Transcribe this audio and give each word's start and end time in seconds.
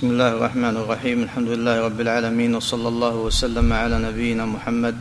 بسم 0.00 0.10
الله 0.16 0.32
الرحمن 0.32 0.76
الرحيم 0.76 1.22
الحمد 1.22 1.48
لله 1.48 1.84
رب 1.84 2.00
العالمين 2.00 2.54
وصلى 2.54 2.88
الله 2.88 3.14
وسلم 3.16 3.72
على 3.72 3.98
نبينا 3.98 4.46
محمد 4.46 4.96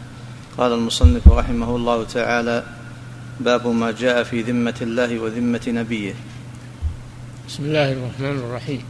قال 0.58 0.74
المصنف 0.74 1.28
رحمه 1.28 1.75
الله 1.75 2.04
تعالى 2.04 2.64
باب 3.39 3.67
ما 3.67 3.91
جاء 3.91 4.23
في 4.23 4.41
ذمه 4.41 4.75
الله 4.81 5.20
وذمه 5.20 5.65
نبيه 5.67 6.13
بسم 7.47 7.63
الله 7.63 7.91
الرحمن 7.91 8.38
الرحيم 8.43 8.83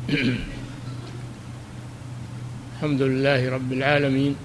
الحمد 2.73 3.01
لله 3.01 3.49
رب 3.49 3.73
العالمين 3.73 4.35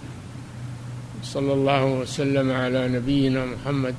صلى 1.22 1.52
الله 1.52 1.84
وسلم 1.84 2.52
على 2.52 2.88
نبينا 2.88 3.44
محمد 3.44 3.94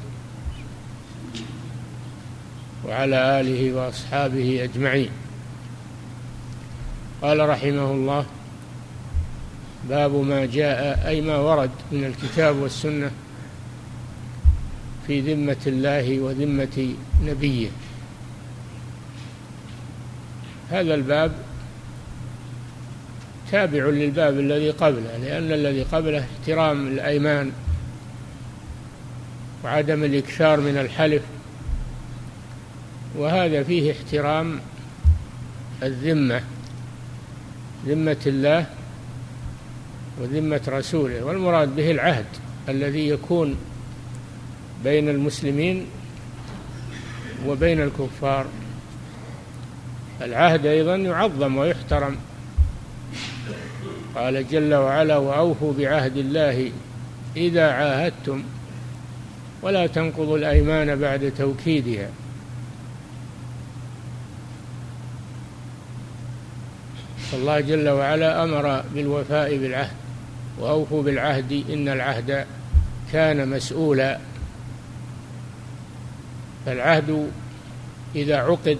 وعلى 2.85 3.41
اله 3.41 3.73
واصحابه 3.73 4.63
اجمعين 4.63 5.24
قال 7.25 7.49
رحمه 7.49 7.91
الله 7.91 8.25
باب 9.89 10.15
ما 10.15 10.45
جاء 10.45 11.07
أي 11.07 11.21
ما 11.21 11.37
ورد 11.37 11.69
من 11.91 12.05
الكتاب 12.05 12.55
والسنة 12.55 13.11
في 15.07 15.21
ذمة 15.33 15.57
الله 15.67 16.19
وذمة 16.19 16.95
نبيه. 17.23 17.67
هذا 20.71 20.95
الباب 20.95 21.31
تابع 23.51 23.85
للباب 23.85 24.39
الذي 24.39 24.71
قبله 24.71 25.17
لأن 25.17 25.51
الذي 25.51 25.83
قبله 25.83 26.25
احترام 26.39 26.87
الأيمان 26.87 27.51
وعدم 29.63 30.03
الإكثار 30.03 30.59
من 30.59 30.77
الحلف 30.77 31.21
وهذا 33.15 33.63
فيه 33.63 33.91
احترام 33.91 34.59
الذمة. 35.83 36.54
ذمة 37.87 38.17
الله 38.25 38.65
وذمة 40.21 40.61
رسوله 40.67 41.23
والمراد 41.23 41.75
به 41.75 41.91
العهد 41.91 42.25
الذي 42.69 43.09
يكون 43.09 43.55
بين 44.83 45.09
المسلمين 45.09 45.85
وبين 47.47 47.81
الكفار. 47.81 48.45
العهد 50.21 50.65
أيضا 50.65 50.95
يعظم 50.95 51.57
ويحترم. 51.57 52.17
قال 54.15 54.47
جل 54.47 54.73
وعلا 54.73 55.17
وأوفوا 55.17 55.73
بعهد 55.73 56.17
الله 56.17 56.71
إذا 57.37 57.71
عاهدتم 57.71 58.43
ولا 59.61 59.87
تنقضوا 59.87 60.37
الأيمان 60.37 60.95
بعد 60.95 61.33
توكيدها 61.37 62.09
الله 67.35 67.59
جل 67.59 67.89
وعلا 67.89 68.43
أمر 68.43 68.83
بالوفاء 68.95 69.57
بالعهد 69.57 69.95
وأوفوا 70.59 71.03
بالعهد 71.03 71.63
إن 71.69 71.87
العهد 71.89 72.45
كان 73.11 73.49
مسؤولا. 73.49 74.19
فالعهد 76.65 77.29
إذا 78.15 78.37
عقد 78.37 78.77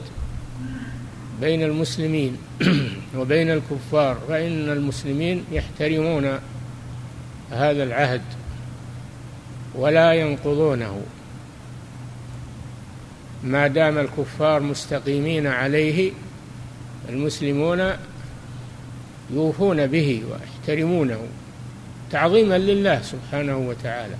بين 1.42 1.64
المسلمين 1.64 2.38
وبين 3.18 3.52
الكفار 3.52 4.18
فإن 4.28 4.70
المسلمين 4.70 5.46
يحترمون 5.52 6.40
هذا 7.52 7.84
العهد 7.84 8.22
ولا 9.76 10.14
ينقضونه. 10.14 11.02
ما 13.44 13.68
دام 13.68 13.98
الكفار 13.98 14.60
مستقيمين 14.60 15.48
عليه 15.48 16.12
المسلمون 17.10 17.92
يوفون 19.34 19.88
به 19.88 20.24
ويحترمونه 20.32 21.20
تعظيما 22.12 22.58
لله 22.58 23.02
سبحانه 23.02 23.58
وتعالى. 23.58 24.16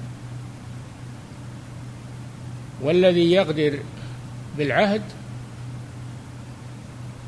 والذي 2.82 3.32
يقدر 3.32 3.80
بالعهد 4.58 5.02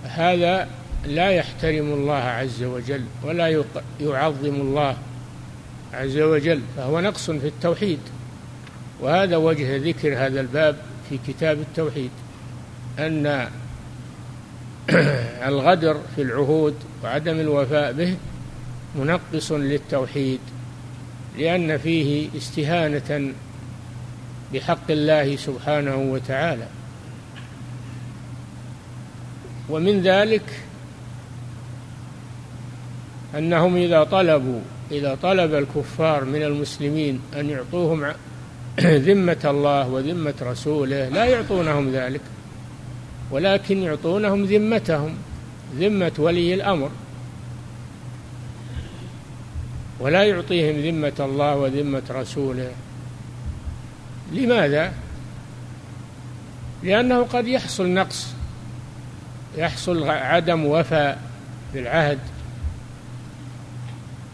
هذا 0.03 0.67
لا 1.05 1.29
يحترم 1.29 1.93
الله 1.93 2.13
عز 2.13 2.63
وجل 2.63 3.03
ولا 3.23 3.63
يعظم 3.99 4.55
الله 4.55 4.97
عز 5.93 6.17
وجل 6.17 6.61
فهو 6.77 6.99
نقص 6.99 7.31
في 7.31 7.47
التوحيد. 7.47 7.99
وهذا 9.01 9.37
وجه 9.37 9.77
ذكر 9.77 10.17
هذا 10.25 10.41
الباب 10.41 10.75
في 11.09 11.19
كتاب 11.27 11.59
التوحيد 11.59 12.09
أن 12.99 13.49
الغدر 15.49 16.01
في 16.15 16.21
العهود 16.21 16.75
وعدم 17.03 17.39
الوفاء 17.39 17.91
به 17.91 18.15
منقص 18.95 19.51
للتوحيد 19.51 20.39
لأن 21.37 21.77
فيه 21.77 22.29
استهانة 22.37 23.33
بحق 24.53 24.91
الله 24.91 25.35
سبحانه 25.35 25.95
وتعالى. 25.95 26.67
ومن 29.69 30.01
ذلك 30.01 30.43
أنهم 33.37 33.75
إذا 33.75 34.03
طلبوا 34.03 34.59
إذا 34.91 35.17
طلب 35.23 35.53
الكفار 35.53 36.25
من 36.25 36.43
المسلمين 36.43 37.21
أن 37.35 37.49
يعطوهم 37.49 38.13
ذمة 38.79 39.41
الله 39.45 39.87
وذمة 39.89 40.33
رسوله 40.41 41.09
لا 41.09 41.25
يعطونهم 41.25 41.91
ذلك. 41.91 42.21
ولكن 43.31 43.83
يعطونهم 43.83 44.43
ذمتهم 44.43 45.15
ذمة 45.75 46.11
ولي 46.17 46.53
الأمر. 46.53 46.91
ولا 49.99 50.23
يعطيهم 50.23 50.75
ذمة 50.75 51.13
الله 51.19 51.55
وذمة 51.55 52.03
رسوله. 52.09 52.71
لماذا؟ 54.33 54.93
لأنه 56.83 57.23
قد 57.23 57.47
يحصل 57.47 57.87
نقص 57.89 58.27
يحصل 59.57 60.09
عدم 60.09 60.65
وفاء 60.65 61.21
بالعهد 61.73 62.19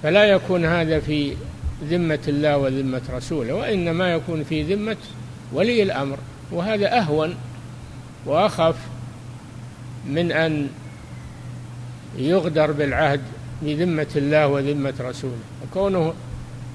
فلا 0.04 0.26
يكون 0.26 0.66
هذا 0.66 1.00
في 1.00 1.36
ذمة 1.84 2.20
الله 2.28 2.58
وذمة 2.58 3.02
رسوله 3.10 3.54
وإنما 3.54 4.14
يكون 4.14 4.44
في 4.44 4.76
ذمة 4.76 4.98
ولي 5.54 5.84
الأمر. 5.84 6.18
وهذا 6.52 6.98
أهون 6.98 7.36
وأخف 8.26 8.76
من 10.08 10.32
أن 10.32 10.70
يغدر 12.18 12.72
بالعهد 12.72 13.22
بذمة 13.62 14.08
الله 14.16 14.48
وذمة 14.48 14.94
رسوله. 15.00 15.44
وكونه 15.64 16.14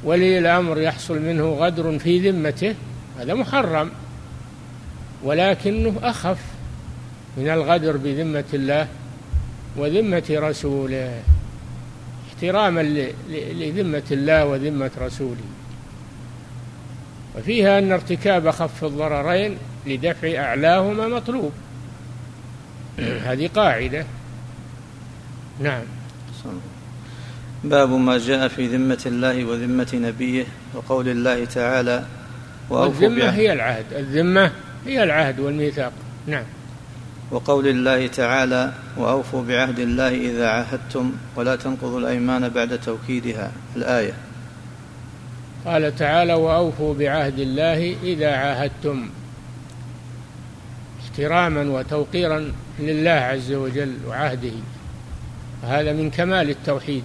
ولي 0.05 0.39
الأمر 0.39 0.81
يحصل 0.81 1.23
منه 1.23 1.51
غدر 1.51 1.99
في 1.99 2.31
ذمته 2.31 2.75
هذا 3.19 3.35
محرم 3.35 3.91
ولكنه 5.25 5.95
أخف 6.03 6.39
من 7.37 7.49
الغدر 7.49 7.97
بذمة 7.97 8.45
الله 8.55 8.89
وذمة 9.77 10.25
رسوله 10.31 11.23
احتراما 12.29 12.83
لذمة 13.31 14.03
الله 14.11 14.47
وذمة 14.47 14.91
رسوله. 15.01 15.49
وفيها 17.39 17.79
أن 17.79 17.93
ارتكاب 17.93 18.51
خف 18.51 18.85
الضررين 18.85 19.57
لدفع 19.89 20.45
أعلاهما 20.45 21.09
مطلوب. 21.09 21.53
هذه 22.99 23.51
قاعدة. 23.55 24.05
نعم. 25.61 25.83
باب 27.65 27.91
ما 27.91 28.19
جاء 28.19 28.49
في 28.49 28.67
ذمة 28.67 29.03
الله 29.07 29.45
وذمة 29.45 29.89
نبيه 29.95 30.45
وقول 30.75 31.09
الله 31.09 31.45
تعالى 31.45 32.05
والذمة 32.71 33.31
هي 33.31 33.53
العهد. 33.53 33.85
الذمة 33.93 34.51
هي 34.87 35.03
العهد 35.03 35.41
والميثاق. 35.41 35.93
نعم. 36.27 36.45
وقول 37.31 37.69
الله 37.69 38.07
تعالى 38.07 38.73
وأوفوا 38.97 39.43
بعهد 39.43 39.79
الله 39.79 40.09
إذا 40.09 40.49
عاهدتم 40.49 41.13
ولا 41.37 41.57
تنقضوا 41.57 42.01
الأيمان 42.01 42.49
بعد 42.49 42.81
توكيدها. 42.81 43.53
الآية. 43.77 44.13
قال 45.67 45.97
تعالى 45.97 46.35
وأوفوا 46.35 46.95
بعهد 46.95 47.39
الله 47.39 47.97
إذا 48.03 48.37
عاهدتم. 48.37 49.09
احتراما 51.19 51.63
وتوقيرا 51.63 52.53
لله 52.79 53.11
عز 53.11 53.53
وجل 53.53 53.97
وعهده. 54.09 54.53
هذا 55.63 55.93
من 55.93 56.11
كمال 56.11 56.51
التوحيد. 56.51 57.05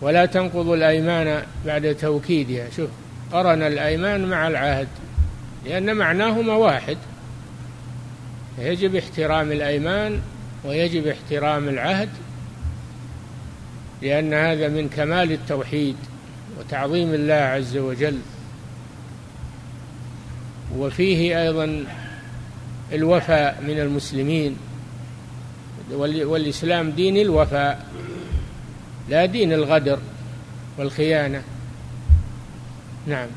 ولا 0.00 0.26
تنقضوا 0.26 0.76
الأيمان 0.76 1.42
بعد 1.66 1.96
توكيدها. 2.00 2.70
شوف 2.76 2.90
قرن 3.32 3.62
الأيمان 3.62 4.28
مع 4.28 4.48
العهد 4.48 4.88
لأن 5.66 5.96
معناهما 5.96 6.54
واحد. 6.54 6.98
يجب 8.58 8.96
احترام 8.96 9.52
الأيمان 9.52 10.20
ويجب 10.64 11.06
احترام 11.06 11.68
العهد 11.68 12.08
لأن 14.02 14.34
هذا 14.34 14.68
من 14.68 14.88
كمال 14.88 15.32
التوحيد 15.32 15.96
وتعظيم 16.58 17.14
الله 17.14 17.34
عز 17.34 17.76
وجل. 17.76 18.18
وفيه 20.78 21.42
أيضا 21.42 21.84
الوفاء 22.92 23.62
من 23.66 23.80
المسلمين. 23.80 24.56
والإسلام 25.90 26.90
دين 26.90 27.16
الوفاء 27.16 27.86
لا 29.08 29.26
دين 29.26 29.52
الغدر 29.52 29.98
والخيانة. 30.78 31.42
نعم. 33.06 33.28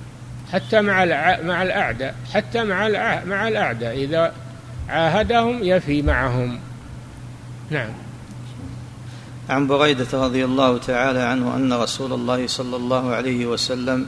حتى 0.54 0.82
مع 0.82 1.06
مع 1.44 1.64
الأعداء 1.64 2.16
حتى 2.34 2.64
مع 2.64 2.88
مع 3.26 3.48
الأعداء 3.48 4.04
إذا 4.04 4.34
عاهدهم 4.90 5.64
يفي 5.64 6.02
معهم. 6.02 6.60
نعم. 7.70 7.90
عن 9.50 9.68
بريدة 9.68 10.08
رضي 10.14 10.46
الله 10.46 10.78
تعالى 10.78 11.20
عنه 11.20 11.56
أن 11.56 11.74
رسول 11.74 12.14
الله 12.14 12.48
صلى 12.48 12.76
الله 12.76 13.16
عليه 13.16 13.46
وسلم 13.46 14.06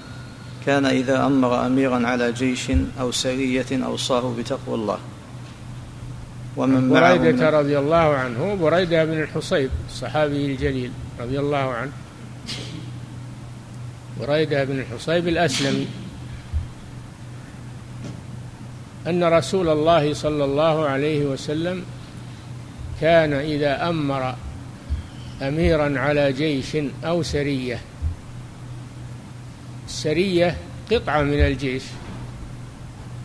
كان 0.67 0.85
إذا 0.85 1.25
أمر 1.25 1.65
أميرا 1.65 2.07
على 2.07 2.31
جيش 2.31 2.71
أو 2.99 3.11
سرية 3.11 3.65
أوصاه 3.71 4.33
بتقوى 4.39 4.75
الله. 4.75 4.97
ومن 6.57 6.89
بريدة 6.89 7.49
رضي 7.49 7.79
الله 7.79 7.95
عنه 7.95 8.55
بريدة 8.55 9.05
بن 9.05 9.21
الحصيب 9.21 9.69
الصحابي 9.89 10.45
الجليل 10.45 10.91
رضي 11.19 11.39
الله 11.39 11.57
عنه. 11.57 11.91
بريدة 14.19 14.63
بن 14.63 14.79
الحصيب 14.79 15.27
الأسلمي. 15.27 15.87
أن 19.07 19.23
رسول 19.23 19.69
الله 19.69 20.13
صلى 20.13 20.45
الله 20.45 20.85
عليه 20.87 21.25
وسلم 21.25 21.83
كان 23.01 23.33
إذا 23.33 23.89
أمر 23.89 24.35
أميرا 25.41 25.99
على 25.99 26.33
جيش 26.33 26.77
أو 27.05 27.23
سرية 27.23 27.79
السرية 29.97 30.57
قطعة 30.91 31.21
من 31.21 31.39
الجيش. 31.39 31.83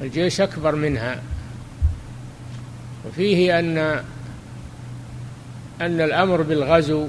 الجيش 0.01 0.41
أكبر 0.41 0.75
منها. 0.75 1.23
وفيه 3.07 3.59
أن 3.59 3.79
أن 5.81 6.01
الأمر 6.01 6.43
بالغزو 6.43 7.07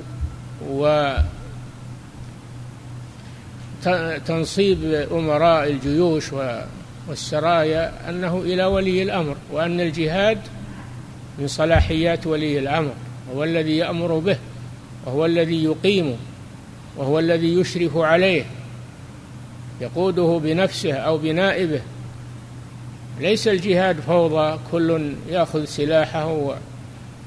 وتنصيب 3.82 5.08
أمراء 5.12 5.70
الجيوش 5.70 6.26
والسرايا 7.08 8.10
أنه 8.10 8.42
إلى 8.42 8.66
ولي 8.66 9.04
الأمر 9.04 9.36
وأن 9.52 9.80
الجهاد 9.82 10.42
من 11.40 11.48
صلاحيات 11.48 12.28
ولي 12.28 12.60
الأمر. 12.60 12.94
هو 13.36 13.44
الذي 13.44 13.78
يأمر 13.78 14.20
به 14.20 14.38
وهو 15.06 15.26
الذي 15.26 15.64
يقيمه 15.64 16.16
وهو 16.98 17.20
الذي 17.20 17.54
يشرف 17.60 17.98
عليه. 17.98 18.44
يقوده 19.84 20.40
بنفسه 20.44 20.94
أو 20.94 21.18
بنائبه. 21.18 21.82
ليس 23.20 23.48
الجهاد 23.48 24.00
فوضى 24.00 24.60
كل 24.72 25.14
يأخذ 25.30 25.66
سلاحه 25.66 26.56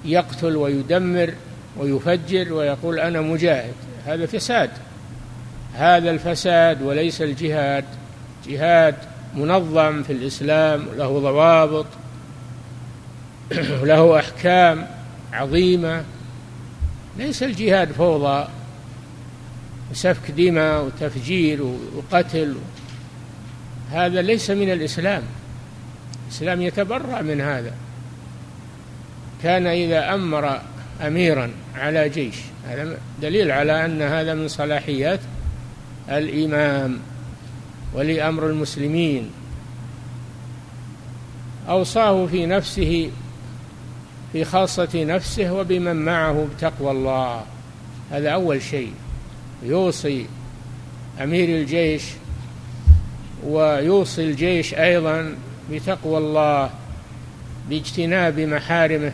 ويقتل 0.04 0.56
ويدمر 0.56 1.34
ويفجر 1.78 2.52
ويقول 2.52 3.00
أنا 3.00 3.20
مجاهد. 3.20 3.74
هذا 4.06 4.26
فساد. 4.26 4.70
هذا 5.74 6.10
الفساد 6.10 6.82
وليس 6.82 7.22
الجهاد. 7.22 7.84
جهاد 8.46 8.94
منظم 9.34 10.02
في 10.02 10.12
الإسلام 10.12 10.86
له 10.96 11.20
ضوابط 11.20 11.86
له 13.90 14.18
أحكام 14.18 14.86
عظيمة. 15.32 16.04
ليس 17.18 17.42
الجهاد 17.42 17.92
فوضى. 17.92 18.48
وسفك 19.90 20.30
دماء 20.30 20.84
وتفجير 20.84 21.62
وقتل 21.96 22.56
هذا 23.92 24.22
ليس 24.22 24.50
من 24.50 24.72
الإسلام. 24.72 25.22
الإسلام 26.26 26.62
يتبرأ 26.62 27.22
من 27.22 27.40
هذا. 27.40 27.72
كان 29.42 29.66
إذا 29.66 30.14
أمر 30.14 30.60
أميرا 31.06 31.50
على 31.74 32.08
جيش 32.08 32.36
هذا 32.68 32.98
دليل 33.22 33.50
على 33.50 33.84
أن 33.84 34.02
هذا 34.02 34.34
من 34.34 34.48
صلاحيات 34.48 35.20
الإمام 36.08 36.98
ولي 37.94 38.28
أمر 38.28 38.46
المسلمين. 38.46 39.30
أوصاه 41.68 42.26
في 42.26 42.46
نفسه 42.46 43.10
في 44.32 44.44
خاصة 44.44 44.88
نفسه 44.94 45.52
وبمن 45.52 45.96
معه 45.96 46.46
بتقوى 46.56 46.90
الله. 46.90 47.44
هذا 48.10 48.30
أول 48.30 48.62
شيء. 48.62 48.92
يوصي 49.62 50.26
أمير 51.22 51.48
الجيش 51.48 52.02
ويوصي 53.44 54.24
الجيش 54.24 54.74
أيضا 54.74 55.36
بتقوى 55.70 56.18
الله 56.18 56.70
باجتناب 57.68 58.40
محارمه 58.40 59.12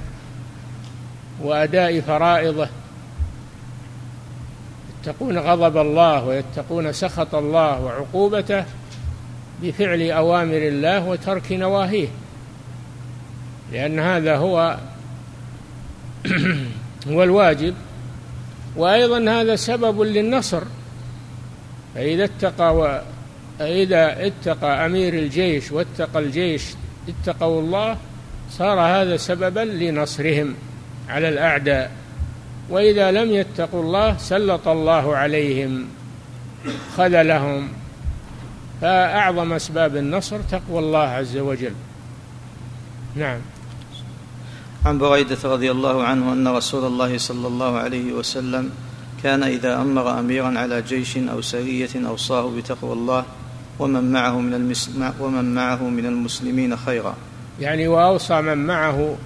وأداء 1.40 2.00
فرائضه. 2.00 2.68
يتقون 5.00 5.38
غضب 5.38 5.76
الله 5.76 6.24
ويتقون 6.24 6.92
سخط 6.92 7.34
الله 7.34 7.80
وعقوبته 7.80 8.64
بفعل 9.62 10.10
أوامر 10.10 10.56
الله 10.56 11.06
وترك 11.06 11.52
نواهيه 11.52 12.08
لأن 13.72 13.98
هذا 13.98 14.36
هو 14.36 14.78
هو 17.08 17.22
الواجب. 17.22 17.74
وأيضا 18.76 19.40
هذا 19.40 19.56
سبب 19.56 20.00
للنصر. 20.00 20.62
فإذا 21.94 22.24
اتقى 22.24 23.02
إذا 23.60 24.26
اتقى 24.26 24.86
أمير 24.86 25.14
الجيش 25.14 25.72
واتقى 25.72 26.18
الجيش 26.18 26.64
اتقوا 27.08 27.60
الله 27.60 27.96
صار 28.50 28.80
هذا 28.80 29.16
سببا 29.16 29.60
لنصرهم 29.60 30.54
على 31.08 31.28
الأعداء. 31.28 31.90
وإذا 32.70 33.10
لم 33.10 33.30
يتقوا 33.30 33.82
الله 33.82 34.16
سلط 34.16 34.68
الله 34.68 35.16
عليهم 35.16 35.86
خذلهم. 36.96 37.68
فأعظم 38.80 39.52
أسباب 39.52 39.96
النصر 39.96 40.40
تقوى 40.40 40.78
الله 40.78 40.98
عز 40.98 41.36
وجل. 41.36 41.74
نعم. 43.16 43.40
عن 44.86 44.98
بريدة 44.98 45.38
رضي 45.44 45.70
الله 45.70 46.04
عنه 46.04 46.32
أن 46.32 46.48
رسول 46.48 46.84
الله 46.84 47.18
صلى 47.18 47.46
الله 47.46 47.78
عليه 47.78 48.12
وسلم 48.12 48.70
كان 49.22 49.42
إذا 49.42 49.76
أمر 49.76 50.18
أميرا 50.18 50.58
على 50.58 50.82
جيش 50.82 51.16
أو 51.16 51.40
سرية 51.40 51.88
أوصاه 52.08 52.50
بتقوى 52.56 52.92
الله 52.92 53.24
ومن 53.78 54.12
معه 54.12 54.38
من 54.40 54.74
ومن 55.20 55.54
معه 55.54 55.82
من 55.82 56.06
المسلمين 56.06 56.76
خيرا. 56.76 57.16
يعني 57.60 57.88
وأوصى 57.88 58.40
من 58.40 58.66
معه 58.66 59.16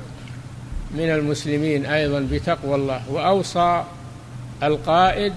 من 0.95 1.11
المسلمين 1.11 1.87
أيضا 1.87 2.21
بتقوى 2.33 2.75
الله 2.75 3.01
وأوصى 3.11 3.85
القائد 4.63 5.33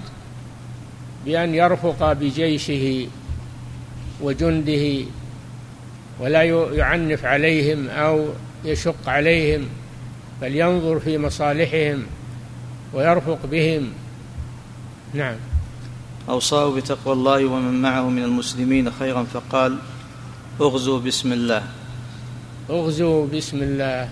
بأن 1.26 1.54
يرفق 1.54 2.12
بجيشه 2.12 3.06
وجنده 4.22 5.04
ولا 6.20 6.42
يعنف 6.74 7.24
عليهم 7.24 7.88
أو 7.88 8.26
يشق 8.64 9.08
عليهم. 9.08 9.68
بل 10.42 10.56
ينظر 10.56 11.00
في 11.00 11.18
مصالحهم 11.18 12.06
ويرفق 12.94 13.38
بهم. 13.50 13.92
نعم. 15.14 15.36
أوصاه 16.28 16.74
بتقوى 16.74 17.12
الله 17.12 17.46
ومن 17.46 17.82
معه 17.82 18.08
من 18.08 18.22
المسلمين 18.22 18.90
خيرا 18.90 19.24
فقال 19.24 19.78
اغزوا 20.60 21.00
بسم 21.00 21.32
الله. 21.32 21.62
اغزوا 22.70 23.26
بسم 23.26 23.62
الله. 23.62 24.08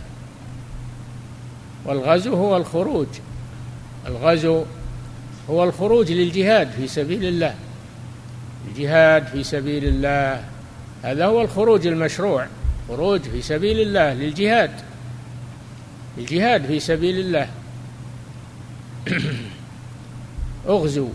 والغزو 1.85 2.35
هو 2.35 2.57
الخروج. 2.57 3.07
الغزو 4.07 4.65
هو 5.51 5.65
الخروج 5.65 6.13
للجهاد 6.13 6.71
في 6.71 6.89
سبيل 6.89 7.25
الله. 7.25 7.55
الجهاد 8.69 9.27
في 9.27 9.45
سبيل 9.45 9.85
الله. 9.85 10.45
هذا 11.03 11.27
هو 11.27 11.43
الخروج 11.43 11.87
المشروع. 11.87 12.47
خروج 12.89 13.21
في 13.21 13.43
سبيل 13.43 13.81
الله 13.81 14.15
للجهاد. 14.15 14.88
الجهاد 16.19 16.67
في 16.67 16.81
سبيل 16.81 17.19
الله. 17.19 17.49
اغزوا 20.69 21.09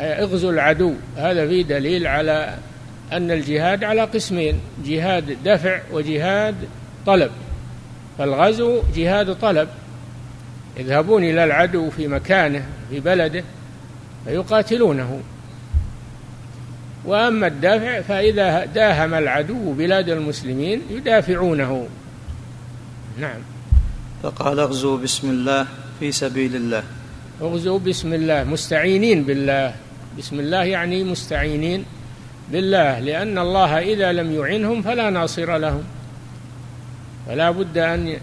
اغزوا 0.00 0.52
العدو. 0.52 0.94
هذا 1.16 1.48
فيه 1.48 1.62
دليل 1.62 2.06
على 2.06 2.58
أن 3.12 3.30
الجهاد 3.30 3.84
على 3.84 4.02
قسمين 4.02 4.60
جهاد 4.84 5.36
دفع 5.44 5.80
وجهاد 5.92 6.54
طلب. 7.06 7.30
فالغزو 8.18 8.82
جهاد 8.94 9.34
طلب. 9.34 9.68
يذهبون 10.76 11.24
إلى 11.24 11.44
العدو 11.44 11.90
في 11.90 12.08
مكانه 12.08 12.66
في 12.90 13.00
بلده 13.00 13.44
فيقاتلونه. 14.24 15.20
وأما 17.04 17.46
الدافع 17.46 18.00
فإذا 18.00 18.64
داهم 18.64 19.14
العدو 19.14 19.72
بلاد 19.72 20.08
المسلمين 20.08 20.82
يدافعونه. 20.90 21.88
نعم. 23.20 23.53
فقال 24.24 24.60
اغزوا 24.60 24.96
بسم 24.96 25.30
الله 25.30 25.66
في 26.00 26.12
سبيل 26.12 26.56
الله. 26.56 26.82
اغزوا 27.44 27.78
بسم 27.78 28.14
الله. 28.14 28.44
مستعينين 28.44 29.24
بالله. 29.24 29.76
بسم 30.18 30.40
الله 30.40 30.64
يعني 30.64 31.04
مستعينين 31.04 31.84
بالله. 32.48 33.04
لأن 33.04 33.38
الله 33.38 33.78
إذا 33.78 34.12
لم 34.12 34.28
يعنهم 34.32 34.82
فلا 34.82 35.10
ناصر 35.10 35.56
لهم. 35.56 35.84
فلا 37.28 37.50
بد 37.50 37.78
أن 37.78 38.16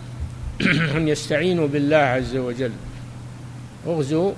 أن 0.97 1.07
يستعينوا 1.07 1.67
بالله 1.69 1.97
عز 2.17 2.35
وجل. 2.35 2.73
اغزوا 3.85 4.31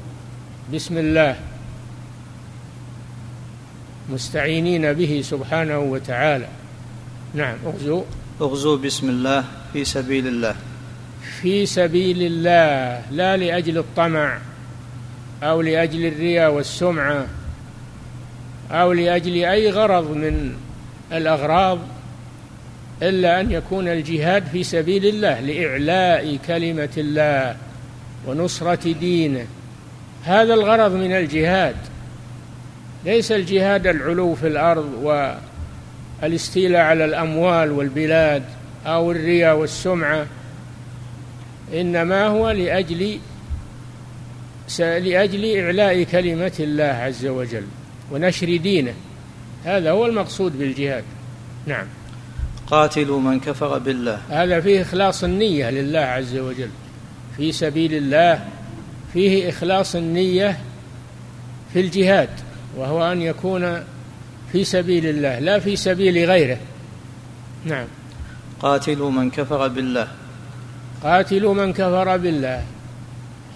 بسم 0.74 0.98
الله. 0.98 1.36
مستعينين 4.12 4.94
به 4.94 5.22
سبحانه 5.24 5.80
وتعالى. 5.80 6.48
نعم 7.34 7.56
اغزوا 7.66 8.04
اغزوا 8.42 8.78
بسم 8.78 9.10
الله 9.10 9.44
في 9.74 9.86
سبيل 9.88 10.28
الله. 10.28 10.73
في 11.42 11.66
سبيل 11.66 12.22
الله 12.22 13.02
لا 13.12 13.38
لأجل 13.38 13.78
الطمع 13.78 14.38
أو 15.44 15.62
لأجل 15.62 16.06
الرياء 16.06 16.52
والسمعة 16.52 17.28
أو 18.72 18.94
لأجل 18.94 19.46
أي 19.46 19.70
غرض 19.70 20.12
من 20.12 20.56
الأغراض 21.12 21.80
إلا 23.02 23.40
أن 23.40 23.52
يكون 23.52 23.88
الجهاد 23.88 24.48
في 24.48 24.64
سبيل 24.64 25.06
الله 25.06 25.40
لإعلاء 25.40 26.38
كلمة 26.48 26.90
الله 26.98 27.56
ونصرة 28.28 28.94
دينه. 28.94 29.46
هذا 30.24 30.54
الغرض 30.54 30.92
من 30.92 31.12
الجهاد. 31.12 31.76
ليس 33.06 33.32
الجهاد 33.32 33.88
العلو 33.88 34.36
في 34.36 34.48
الأرض 34.48 35.20
والاستيلاء 36.22 36.82
على 36.82 37.06
الأموال 37.06 37.72
والبلاد 37.72 38.44
أو 38.86 39.12
الرياء 39.12 39.58
والسمعة. 39.58 40.26
إنما 41.74 42.28
هو 42.28 42.50
لأجل 42.50 43.20
لأجل 44.80 45.60
إعلاء 45.60 46.04
كلمة 46.04 46.54
الله 46.60 46.84
عز 46.84 47.26
وجل 47.26 47.64
ونشر 48.12 48.56
دينه. 48.58 48.94
هذا 49.66 49.92
هو 49.92 50.06
المقصود 50.06 50.60
بالجهاد. 50.60 51.04
نعم. 51.68 51.86
قاتلوا 52.68 53.20
من 53.20 53.40
كفر 53.40 53.78
بالله. 53.78 54.20
هذا 54.30 54.62
فيه 54.62 54.82
إخلاص 54.82 55.24
النية 55.24 55.70
لله 55.70 56.00
عز 56.00 56.38
وجل. 56.38 56.70
في 57.38 57.52
سبيل 57.52 57.94
الله 57.94 58.46
فيه 59.14 59.50
إخلاص 59.50 59.96
النية 59.96 60.58
في 61.74 61.80
الجهاد 61.80 62.30
وهو 62.78 63.12
أن 63.12 63.22
يكون 63.22 63.84
في 64.52 64.64
سبيل 64.64 65.06
الله 65.06 65.40
لا 65.40 65.60
في 65.60 65.76
سبيل 65.76 66.30
غيره. 66.30 66.58
نعم. 67.66 67.86
قاتلوا 68.60 69.12
من 69.12 69.30
كفر 69.30 69.68
بالله. 69.68 70.08
قاتلوا 71.04 71.54
من 71.54 71.74
كفر 71.74 72.18
بالله. 72.18 72.64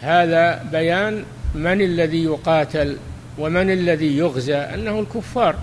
هذا 0.01 0.63
بيان 0.71 1.23
من 1.55 1.81
الذي 1.81 2.23
يقاتل 2.23 2.97
ومن 3.37 3.71
الذي 3.71 4.17
يغزى 4.17 4.55
أنه 4.55 4.99
الكفار. 4.99 5.55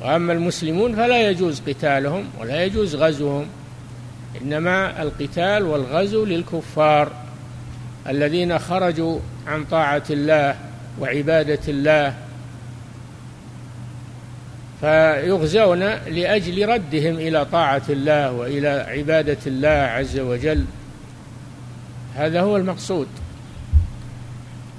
وأما 0.00 0.32
المسلمون 0.32 0.96
فلا 0.96 1.30
يجوز 1.30 1.60
قتالهم 1.60 2.24
ولا 2.40 2.64
يجوز 2.64 2.94
غزوهم 2.94 3.46
إنما 4.42 5.02
القتال 5.02 5.62
والغزو 5.62 6.24
للكفار 6.24 7.12
الذين 8.08 8.58
خرجوا 8.58 9.18
عن 9.46 9.64
طاعة 9.64 10.02
الله 10.10 10.56
وعبادة 11.00 11.60
الله 11.68 12.14
فيغزون 14.80 15.78
لأجل 15.88 16.68
ردهم 16.68 17.14
إلى 17.14 17.44
طاعة 17.44 17.82
الله 17.88 18.32
وإلى 18.32 18.86
عبادة 18.88 19.38
الله 19.46 19.68
عز 19.68 20.18
وجل. 20.18 20.64
هذا 22.16 22.40
هو 22.40 22.56
المقصود 22.56 23.06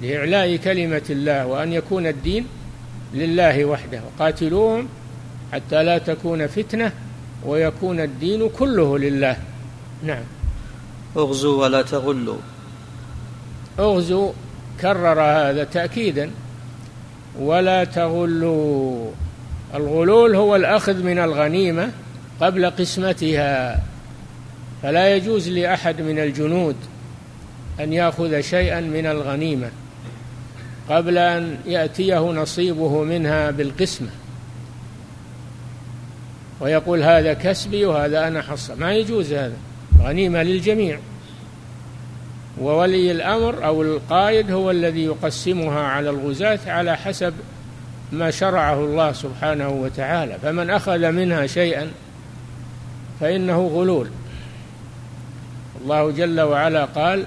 لإعلاء 0.02 0.56
كلمة 0.56 1.02
الله 1.10 1.46
وأن 1.46 1.72
يكون 1.72 2.06
الدين 2.06 2.46
لله 3.14 3.64
وحده. 3.64 4.00
وقاتلوهم 4.06 4.88
حتى 5.52 5.82
لا 5.82 5.98
تكون 5.98 6.46
فتنة 6.46 6.92
ويكون 7.46 8.00
الدين 8.00 8.48
كله 8.48 8.98
لله. 8.98 9.36
نعم. 10.02 10.22
اغزوا 11.16 11.62
ولا 11.62 11.82
تغلوا. 11.82 12.38
اغزوا 13.78 14.32
كرر 14.80 15.20
هذا 15.20 15.64
تأكيدا. 15.64 16.30
ولا 17.38 17.84
تغلوا. 17.84 19.10
الغلول 19.74 20.34
هو 20.34 20.56
الأخذ 20.56 21.02
من 21.02 21.18
الغنيمة 21.18 21.90
قبل 22.40 22.70
قسمتها. 22.70 23.82
فلا 24.82 25.16
يجوز 25.16 25.48
لأحد 25.48 26.00
من 26.00 26.18
الجنود 26.18 26.76
أن 27.80 27.92
يأخذ 27.92 28.40
شيئا 28.40 28.80
من 28.80 29.06
الغنيمة 29.06 29.70
قبل 30.90 31.18
أن 31.18 31.56
يأتيه 31.66 32.18
نصيبه 32.18 33.02
منها 33.02 33.50
بالقسمة. 33.50 34.08
ويقول 36.60 37.02
هذا 37.02 37.32
كسبي 37.32 37.84
وهذا 37.84 38.28
أنا 38.28 38.42
حصى 38.42 38.74
ما 38.74 38.94
يجوز 38.94 39.32
هذا 39.32 39.56
غنيمة 40.02 40.42
للجميع. 40.42 40.98
وولي 42.60 43.12
الأمر 43.12 43.64
أو 43.66 43.82
القائد 43.82 44.50
هو 44.50 44.70
الذي 44.70 45.04
يقسمها 45.04 45.80
على 45.80 46.10
الغزاة 46.10 46.58
على 46.66 46.96
حسب 46.96 47.34
ما 48.12 48.30
شرعه 48.30 48.74
الله 48.74 49.12
سبحانه 49.12 49.68
وتعالى. 49.68 50.38
فمن 50.42 50.70
أخذ 50.70 51.10
منها 51.10 51.46
شيئا 51.46 51.90
فإنه 53.20 53.66
غلول. 53.66 54.08
الله 55.84 56.10
جل 56.10 56.40
وعلا 56.40 56.84
قال 56.84 57.26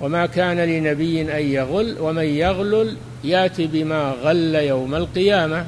وما 0.00 0.26
كان 0.26 0.56
لنبي 0.56 1.22
أن 1.22 1.46
يغل 1.46 1.96
ومن 2.00 2.24
يغلل 2.24 2.96
يأتي 3.24 3.66
بما 3.66 4.14
غل 4.22 4.54
يوم 4.54 4.94
القيامة. 4.94 5.66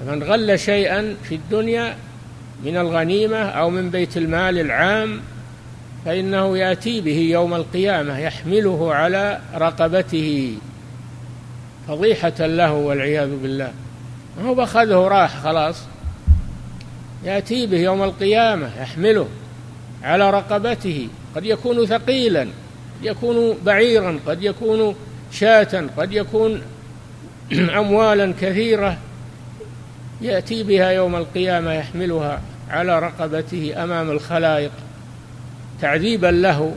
فمن 0.00 0.22
غل 0.22 0.58
شيئا 0.58 1.16
في 1.22 1.34
الدنيا 1.34 1.96
من 2.64 2.76
الغنيمة 2.76 3.36
أو 3.36 3.70
من 3.70 3.90
بيت 3.90 4.16
المال 4.16 4.58
العام 4.58 5.20
فإنه 6.04 6.58
يأتي 6.58 7.00
به 7.00 7.18
يوم 7.18 7.54
القيامة 7.54 8.18
يحمله 8.18 8.94
على 8.94 9.40
رقبته 9.54 10.54
فضيحة 11.88 12.46
له 12.46 12.72
والعياذ 12.72 13.36
بالله. 13.36 13.72
ما 14.38 14.48
هو 14.48 14.54
بأخذه 14.54 14.94
راح 14.94 15.40
خلاص. 15.40 15.82
يأتي 17.24 17.66
به 17.66 17.78
يوم 17.78 18.02
القيامة 18.02 18.70
يحمله 18.80 19.28
على 20.02 20.30
رقبته 20.30 21.08
قد 21.36 21.44
يكون 21.44 21.86
ثقيلا. 21.86 22.48
يكون 23.02 23.58
بعيرا 23.64 24.20
قد 24.26 24.42
يكون 24.42 24.94
شاة 25.32 25.86
قد 25.96 26.12
يكون 26.12 26.62
أموالا 27.52 28.34
كثيرة. 28.40 28.98
يأتي 30.20 30.62
بها 30.62 30.90
يوم 30.90 31.16
القيامة 31.16 31.72
يحملها 31.72 32.40
على 32.70 32.98
رقبته 32.98 33.84
أمام 33.84 34.10
الخلائق 34.10 34.70
تعذيبا 35.80 36.26
له. 36.26 36.74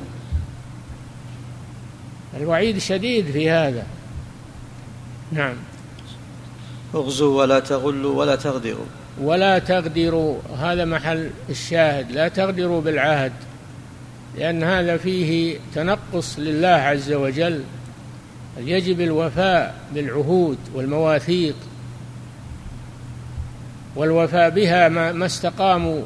الوعيد 2.37 2.77
شديد 2.77 3.25
في 3.25 3.49
هذا. 3.49 3.83
نعم. 5.31 5.55
اغزوا 6.95 7.41
ولا 7.41 7.59
تغلوا 7.59 8.15
ولا 8.15 8.35
تغدروا. 8.35 8.85
ولا 9.21 9.59
تغدروا. 9.59 10.37
هذا 10.59 10.85
محل 10.85 11.29
الشاهد. 11.49 12.11
لا 12.11 12.27
تغدروا 12.27 12.81
بالعهد. 12.81 13.31
لأن 14.37 14.63
هذا 14.63 14.97
فيه 14.97 15.57
تنقص 15.75 16.39
لله 16.39 16.67
عز 16.67 17.11
وجل. 17.11 17.63
يجب 18.57 19.01
الوفاء 19.01 19.75
بالعهود 19.93 20.57
والمواثيق؟ 20.73 21.55
والوفاء 23.95 24.49
بها 24.49 24.89
ما 24.89 25.25
استقاموا 25.25 26.01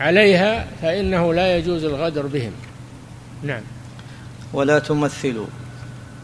عليها 0.00 0.66
فإنه 0.82 1.34
لا 1.34 1.56
يجوز 1.56 1.84
الغدر 1.84 2.26
بهم. 2.26 2.52
نعم. 3.42 3.62
ولا 4.52 4.78
تمثلوا. 4.78 5.46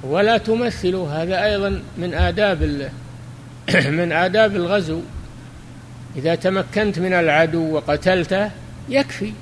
ولا 0.02 0.38
تمثلوا. 0.38 1.08
هذا 1.08 1.44
أيضا 1.44 1.82
من 1.99 2.14
آداب 2.14 2.90
من 4.00 4.12
آداب 4.12 4.56
الغزو. 4.56 5.00
إذا 6.16 6.34
تمكنت 6.34 6.99
من 6.99 7.12
العدو 7.12 7.75
وقتلته 7.75 8.50
يكفي. 8.88 9.32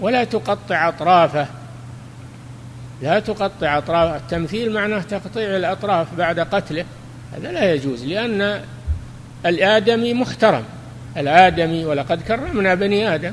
ولا 0.00 0.24
تقطع 0.24 0.88
أطرافه. 0.88 1.46
لا 3.02 3.20
تقطع 3.20 3.78
أطراف 3.78 4.22
التمثيل 4.22 4.72
معناه 4.72 5.00
تقطيع 5.00 5.56
الأطراف 5.56 6.14
بعد 6.14 6.40
قتله. 6.40 6.84
هذا 7.32 7.52
لا 7.52 7.74
يجوز 7.74 8.04
لأن 8.04 8.60
الآدمي 9.46 10.14
محترم. 10.14 10.64
الآدمي 11.16 11.84
ولقد 11.84 12.22
كرمنا 12.22 12.74
بني 12.74 13.14
آدم. 13.14 13.32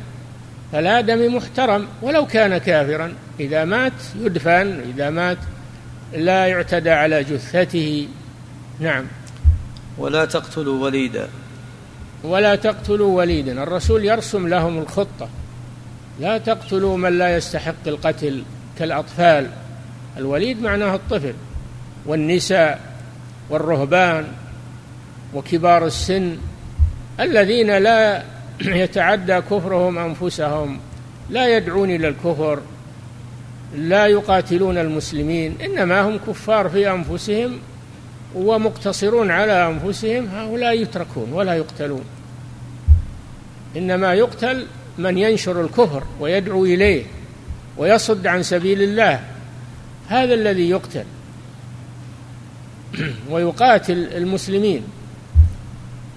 الآدمي 0.74 1.28
محترم 1.28 1.88
ولو 2.02 2.26
كان 2.26 2.58
كافرا. 2.58 3.14
إذا 3.40 3.66
مات 3.66 3.94
يدفن 4.20 4.82
إذا 4.96 5.10
مات 5.10 5.38
لا 6.14 6.48
يعتدى 6.48 6.90
على 6.90 7.24
جثته. 7.24 8.08
نعم. 8.80 9.06
ولا 9.98 10.26
تقتلوا 10.26 10.84
وليدا. 10.84 11.28
ولا 12.24 12.56
تقتلوا 12.56 13.18
وليدا. 13.18 13.64
الرسول 13.64 14.06
يرسم 14.06 14.48
لهم 14.48 14.78
الخطة. 14.78 15.30
لا 16.20 16.38
تقتلوا 16.38 16.98
من 16.98 17.18
لا 17.18 17.38
يستحق 17.38 17.88
القتل 17.88 18.44
كالأطفال. 18.80 19.50
الوليد 20.18 20.62
معناه 20.62 20.96
الطفل 20.96 21.34
والنساء 22.06 22.80
والرهبان 23.50 24.26
وكبار 25.34 25.86
السن 25.86 26.38
الذين 27.20 27.78
لا 27.78 28.24
يتعدى 28.62 29.42
كفرهم 29.42 29.98
أنفسهم 29.98 30.80
لا 31.30 31.58
يدعون 31.58 31.90
إلى 31.90 32.08
الكفر 32.08 32.60
لا 33.76 34.08
يقاتلون 34.08 34.78
المسلمين 34.78 35.56
إنما 35.66 36.02
هم 36.02 36.20
كفار 36.28 36.70
في 36.70 36.92
أنفسهم 36.92 37.60
ومقتصرون 38.36 39.32
على 39.32 39.68
أنفسهم 39.68 40.28
هؤلاء 40.28 40.82
يتركون 40.82 41.34
ولا 41.34 41.54
يقتلون. 41.54 42.04
إنما 43.78 44.14
يقتل 44.14 44.68
من 44.98 45.18
ينشر 45.18 45.62
الكفر 45.62 46.04
ويدعو 46.20 46.66
إليه 46.66 47.04
ويصد 47.78 48.28
عن 48.28 48.44
سبيل 48.44 48.82
الله 48.82 49.22
هذا 50.08 50.34
الذي 50.34 50.70
يقتل 50.70 51.04
ويقاتل 53.32 54.08
المسلمين. 54.16 54.84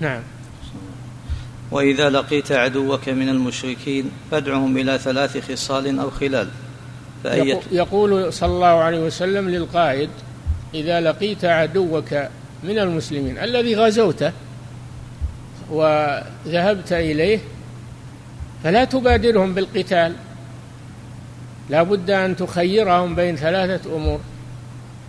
نعم. 0.00 0.22
وإذا 1.70 2.10
لقيت 2.10 2.52
عدوك 2.52 3.08
من 3.08 3.28
المشركين 3.28 4.10
فادعهم 4.30 4.76
إلى 4.76 4.99
ثلاث 4.99 5.52
خصال 5.52 5.99
أو 5.99 6.10
خلال. 6.10 6.49
فأية؟ 7.25 7.60
يقول 7.72 8.32
صلى 8.32 8.52
الله 8.52 8.66
عليه 8.66 9.00
وسلم 9.00 9.49
للقائد 9.49 10.10
إذا 10.75 11.00
لقيت 11.00 11.44
عدوك 11.44 12.14
من 12.64 12.78
المسلمين 12.78 13.38
الذي 13.38 13.76
غزوته 13.76 14.32
وذهبت 15.70 16.92
إليه 16.92 17.38
فلا 18.64 18.84
تبادرهم 18.84 19.54
بالقتال. 19.54 20.14
لا 21.70 21.82
بد 21.82 22.10
أن 22.10 22.36
تخيرهم 22.36 23.14
بين 23.14 23.36
ثلاثة 23.36 23.96
أمور. 23.96 24.20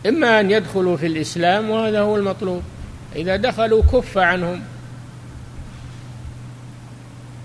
إما 0.07 0.39
أن 0.39 0.51
يدخلوا 0.51 0.97
في 0.97 1.05
الإسلام 1.05 1.69
وهذا 1.69 1.99
هو 1.99 2.15
المطلوب. 2.15 2.61
إذا 3.15 3.35
دخلوا 3.35 3.81
كف 3.81 4.17
عنهم. 4.17 4.61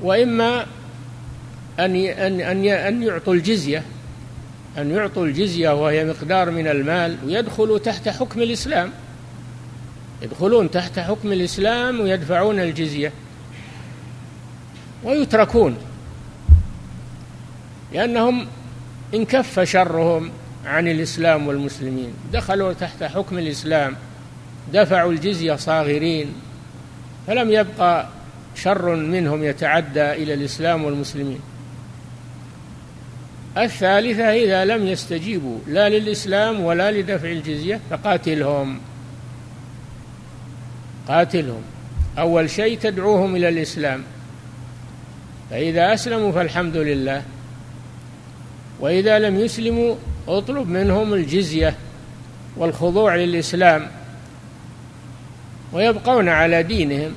وإما 0.03 0.67
أن 1.79 1.97
أن 1.97 2.67
أن 2.67 3.03
يعطوا 3.03 3.35
الجزية. 3.35 3.83
أن 4.79 4.91
يعطوا 4.91 5.27
الجزية 5.27 5.85
وهي 5.85 6.05
مقدار 6.05 6.51
من 6.51 6.69
المال 6.69 7.17
ويدخلوا 7.27 7.79
تحت 7.79 8.09
حكم 8.09 8.43
الإسلام. 8.43 8.91
يدخلون 10.23 10.71
تحت 10.71 10.99
حكم 10.99 11.33
الإسلام 11.33 12.01
ويدفعون 12.01 12.61
الجزية. 12.61 13.13
ويتركون. 15.05 15.77
لأنهم 17.93 18.47
انكف 19.15 19.61
شرهم 19.61 20.31
عن 20.65 20.89
الإسلام 20.89 21.47
والمسلمين 21.47 22.15
دخلوا 22.33 22.73
تحت 22.73 23.03
حكم 23.03 23.39
الإسلام 23.39 23.97
دفعوا 24.73 25.13
الجزية 25.13 25.55
صاغرين 25.55 26.33
فلم 27.27 27.51
يبقى 27.51 28.09
شر 28.55 28.97
منهم 28.97 29.45
يتعدى 29.45 30.13
إلى 30.13 30.35
الإسلام 30.35 30.85
والمسلمين. 30.85 31.41
الثالثة 33.59 34.25
إذا 34.25 34.65
لم 34.65 34.87
يستجيبوا 34.87 35.59
لا 35.67 35.89
للإسلام 35.89 36.61
ولا 36.61 36.93
لدفع 36.93 37.29
الجزية 37.29 37.81
فقاتلهم. 37.91 38.81
قاتلهم. 41.09 41.63
أول 42.19 42.51
شيء 42.51 42.79
تدعوهم 42.79 43.37
إلى 43.37 43.49
الإسلام. 43.49 44.03
فإذا 45.51 45.95
أسلموا 45.95 46.33
فالحمد 46.33 46.77
لله. 46.77 47.23
وإذا 48.81 49.19
لم 49.19 49.41
يسلموا 49.41 49.95
اطلب 50.29 50.69
منهم 50.69 51.15
الجزية 51.15 51.77
والخضوع 52.57 53.17
للإسلام 53.17 53.91
ويبقون 55.73 56.29
على 56.29 56.63
دينهم. 56.63 57.15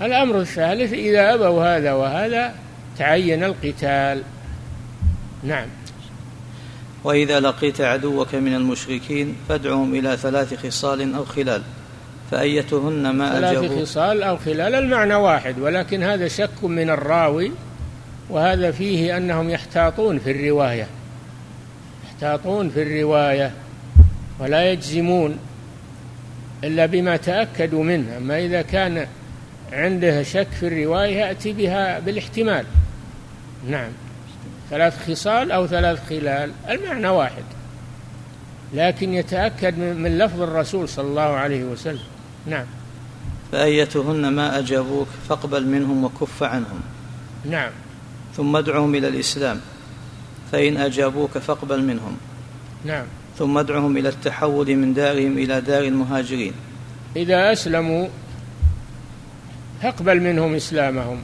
الأمر 0.00 0.40
الثالث 0.40 0.92
إذا 0.92 1.34
أبوا 1.34 1.76
هذا 1.76 1.92
وهذا 1.92 2.54
تعين 2.98 3.44
القتال. 3.44 4.22
نعم. 5.44 5.66
وإذا 7.04 7.40
لقيت 7.40 7.80
عدوك 7.80 8.34
من 8.34 8.54
المشركين 8.54 9.36
فادعهم 9.48 9.94
إلى 9.94 10.16
ثلاث 10.16 10.66
خصال 10.66 11.14
أو 11.14 11.24
خلال 11.24 11.62
فأيتهن 12.30 13.10
ما 13.10 13.38
أجابوا؟ 13.38 13.68
ثلاث 13.68 13.82
خصال 13.82 14.22
أو 14.22 14.36
خلال 14.36 14.74
المعنى 14.74 15.14
واحد 15.14 15.58
ولكن 15.58 16.02
هذا 16.02 16.28
شك 16.28 16.64
من 16.64 16.90
الراوي 16.90 17.52
وهذا 18.30 18.70
فيه 18.70 19.16
أنهم 19.16 19.50
يحتاطون 19.50 20.18
في 20.18 20.30
الرواية 20.30 20.86
يحتاطون 22.04 22.70
في 22.70 22.82
الرواية 22.82 23.52
ولا 24.38 24.72
يجزمون 24.72 25.38
إلا 26.64 26.86
بما 26.86 27.16
تأكدوا 27.16 27.84
منه. 27.84 28.16
أما 28.16 28.38
إذا 28.38 28.62
كان 28.62 29.06
عنده 29.72 30.22
شك 30.22 30.48
في 30.60 30.68
الرواية 30.68 31.16
يأتي 31.16 31.52
بها 31.52 31.98
بالاحتمال. 31.98 32.64
نعم. 33.68 33.90
ثلاث 34.70 35.10
خصال 35.10 35.52
أو 35.52 35.66
ثلاث 35.66 36.08
خلال 36.08 36.50
المعنى 36.70 37.08
واحد. 37.08 37.44
لكن 38.74 39.14
يتأكد 39.14 39.78
من 39.78 40.18
لفظ 40.18 40.42
الرسول 40.42 40.88
صلى 40.88 41.06
الله 41.06 41.22
عليه 41.22 41.64
وسلم. 41.64 42.02
نعم. 42.46 42.66
فأيتهن 43.52 44.28
ما 44.28 44.58
أجابوك 44.58 45.08
فاقبل 45.28 45.66
منهم 45.66 46.04
وكف 46.04 46.42
عنهم. 46.42 46.80
نعم. 47.44 47.70
ثم 48.36 48.56
ادعهم 48.56 48.94
إلى 48.94 49.08
الإسلام 49.08 49.60
فإن 50.52 50.76
أجابوك 50.76 51.38
فاقبل 51.38 51.82
منهم. 51.82 52.16
نعم. 52.84 53.04
ثم 53.38 53.58
ادعهم 53.58 53.96
إلى 53.96 54.08
التحول 54.08 54.76
من 54.76 54.94
دارهم 54.94 55.38
إلى 55.38 55.60
دار 55.60 55.84
المهاجرين. 55.84 56.52
إذا 57.16 57.52
أسلموا 57.52 58.08
فاقبل 59.82 60.20
منهم 60.20 60.54
إسلامهم. 60.54 61.18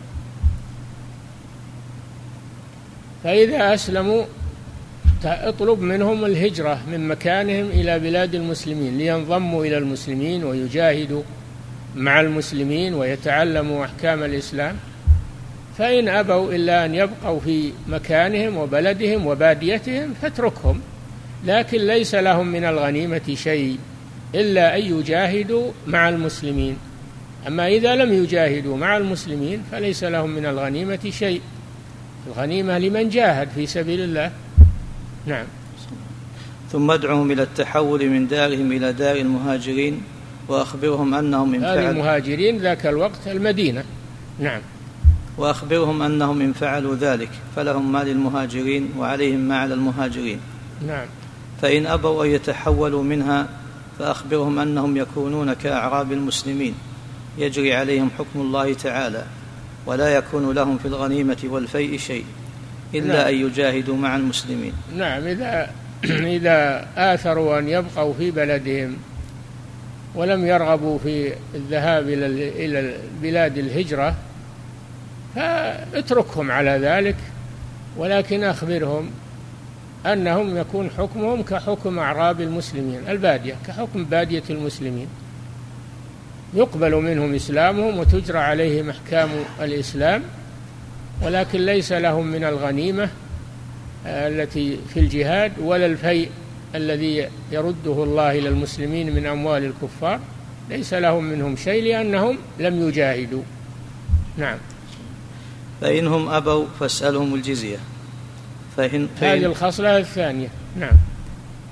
فإذا 3.24 3.74
أسلموا 3.74 4.24
اطلب 5.24 5.80
منهم 5.80 6.24
الهجرة 6.24 6.80
من 6.90 7.08
مكانهم 7.08 7.66
إلى 7.66 7.98
بلاد 7.98 8.34
المسلمين 8.34 8.98
لينضموا 8.98 9.64
إلى 9.64 9.78
المسلمين 9.78 10.44
ويجاهدوا 10.44 11.22
مع 11.96 12.20
المسلمين 12.20 12.94
ويتعلموا 12.94 13.84
أحكام 13.84 14.22
الإسلام. 14.22 14.76
فإن 15.78 16.08
أبوا 16.08 16.52
إلا 16.52 16.84
أن 16.84 16.94
يبقوا 16.94 17.40
في 17.40 17.72
مكانهم 17.88 18.56
وبلدهم 18.56 19.26
وباديتهم 19.26 20.14
فاتركهم 20.22 20.80
لكن 21.44 21.78
ليس 21.78 22.14
لهم 22.14 22.46
من 22.46 22.64
الغنيمة 22.64 23.34
شيء 23.34 23.78
إلا 24.34 24.76
أن 24.78 24.82
يجاهدوا 24.82 25.72
مع 25.86 26.08
المسلمين. 26.08 26.76
أما 27.46 27.68
إذا 27.68 27.96
لم 27.96 28.12
يجاهدوا 28.12 28.76
مع 28.76 28.96
المسلمين 28.96 29.62
فليس 29.72 30.04
لهم 30.04 30.30
من 30.30 30.46
الغنيمة 30.46 31.10
شيء. 31.10 31.40
الغنيمة 32.26 32.78
لمن 32.78 33.08
جاهد 33.08 33.48
في 33.54 33.66
سبيل 33.66 34.00
الله. 34.00 34.30
نعم. 35.26 35.44
ثم 36.72 36.90
ادعهم 36.90 37.30
إلى 37.30 37.42
التحول 37.42 38.08
من 38.08 38.26
دارهم 38.26 38.72
إلى 38.72 38.92
دار 38.92 39.16
المهاجرين 39.16 40.02
وأخبرهم 40.48 41.14
أنهم 41.14 41.54
إن 41.54 41.60
فعلوا 41.60 41.90
المهاجرين 41.90 42.58
ذاك 42.58 42.86
الوقت 42.86 43.26
المدينة. 43.26 43.84
نعم. 44.38 44.60
وأخبرهم 45.38 46.02
أنهم 46.02 46.40
إن 46.40 46.52
فعلوا 46.52 46.94
ذلك 46.94 47.28
فلهم 47.56 47.92
ما 47.92 48.04
للمهاجرين 48.04 48.90
وعليهم 48.98 49.40
ما 49.40 49.58
على 49.58 49.74
المهاجرين. 49.74 50.40
نعم. 50.86 51.06
فإن 51.62 51.86
أبوا 51.86 52.24
أن 52.24 52.30
يتحولوا 52.30 53.02
منها 53.02 53.48
فأخبرهم 53.98 54.58
أنهم 54.58 54.96
يكونون 54.96 55.52
كأعراب 55.52 56.12
المسلمين. 56.12 56.74
يجري 57.38 57.74
عليهم 57.74 58.10
حكم 58.18 58.40
الله 58.40 58.74
تعالى 58.74 59.24
ولا 59.86 60.08
يكون 60.08 60.52
لهم 60.52 60.78
في 60.78 60.88
الغنيمة 60.88 61.38
والفيء 61.44 61.98
شيء 61.98 62.24
إلا 62.94 63.14
نعم. 63.14 63.28
أن 63.28 63.34
يجاهدوا 63.34 63.96
مع 63.96 64.16
المسلمين. 64.16 64.72
نعم. 64.96 65.22
إذا 65.26 65.70
إذا 66.36 66.88
آثروا 66.96 67.58
أن 67.58 67.68
يبقوا 67.68 68.14
في 68.14 68.30
بلدهم 68.30 68.96
ولم 70.14 70.46
يرغبوا 70.46 70.98
في 70.98 71.32
الذهاب 71.54 72.08
إلى 72.08 72.26
إلى 72.48 72.94
بلاد 73.22 73.58
الهجرة 73.58 74.14
فاتركهم 75.36 76.50
على 76.50 76.70
ذلك 76.70 77.16
ولكن 77.96 78.44
أخبرهم 78.44 79.10
أنهم 80.06 80.56
يكون 80.56 80.90
حكمهم 80.98 81.42
كحكم 81.42 81.98
أعراب 81.98 82.40
المسلمين 82.40 83.00
البادية 83.08 83.54
كحكم 83.66 84.04
بادية 84.04 84.42
المسلمين. 84.50 85.06
يقبل 86.54 86.94
منهم 86.94 87.34
إسلامهم 87.34 87.98
وتجرى 87.98 88.38
عليهم 88.38 88.90
أحكام 88.90 89.28
الإسلام 89.60 90.22
ولكن 91.22 91.66
ليس 91.66 91.92
لهم 91.92 92.26
من 92.26 92.44
الغنيمة 92.44 93.08
آه، 94.06 94.28
التي 94.28 94.78
في 94.94 95.00
الجهاد 95.00 95.52
ولا 95.58 95.86
الفيء 95.86 96.30
الذي 96.74 97.28
يرده 97.52 98.04
الله 98.04 98.38
إلى 98.38 98.48
المسلمين 98.48 99.14
من 99.14 99.26
أموال 99.26 99.64
الكفار. 99.64 100.20
ليس 100.70 100.94
لهم 100.94 101.24
منهم 101.24 101.56
شيء 101.56 101.82
لأنهم 101.84 102.38
لم 102.58 102.88
يجاهدوا. 102.88 103.42
نعم. 104.36 104.58
فإنهم 105.80 106.28
أبوا 106.28 106.66
فاسألهم 106.80 107.34
الجزية. 107.34 107.78
فإن, 108.76 109.08
فإن 109.20 109.28
هذه 109.30 109.44
الخصلة 109.44 109.98
الثانية. 109.98 110.48
نعم. 110.76 110.96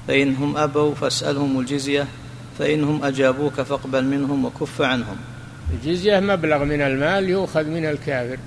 فإنهم 0.09 0.57
أبوا 0.57 0.95
فاسألهم 0.95 1.61
الجزية 1.61 2.07
فإنهم 2.59 3.05
أجابوك 3.05 3.53
فاقبل 3.53 4.05
منهم 4.05 4.45
وكف 4.45 4.83
عنهم. 4.83 5.17
الجزية 5.73 6.21
مبلغ 6.21 6.65
من 6.65 6.81
المال 6.81 7.29
يؤخذ 7.29 7.65
من 7.65 7.85
الكافر 7.85 8.39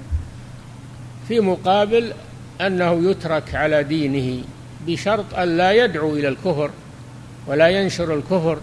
في 1.27 1.39
مقابل 1.39 2.13
أنه 2.61 3.09
يترك 3.11 3.55
على 3.55 3.83
دينه 3.83 4.43
بشرط 4.87 5.33
أن 5.33 5.57
لا 5.57 5.71
يدعو 5.71 6.13
إلى 6.13 6.27
الكفر 6.27 6.71
ولا 7.47 7.67
ينشر 7.67 8.13
الكفر 8.13 8.57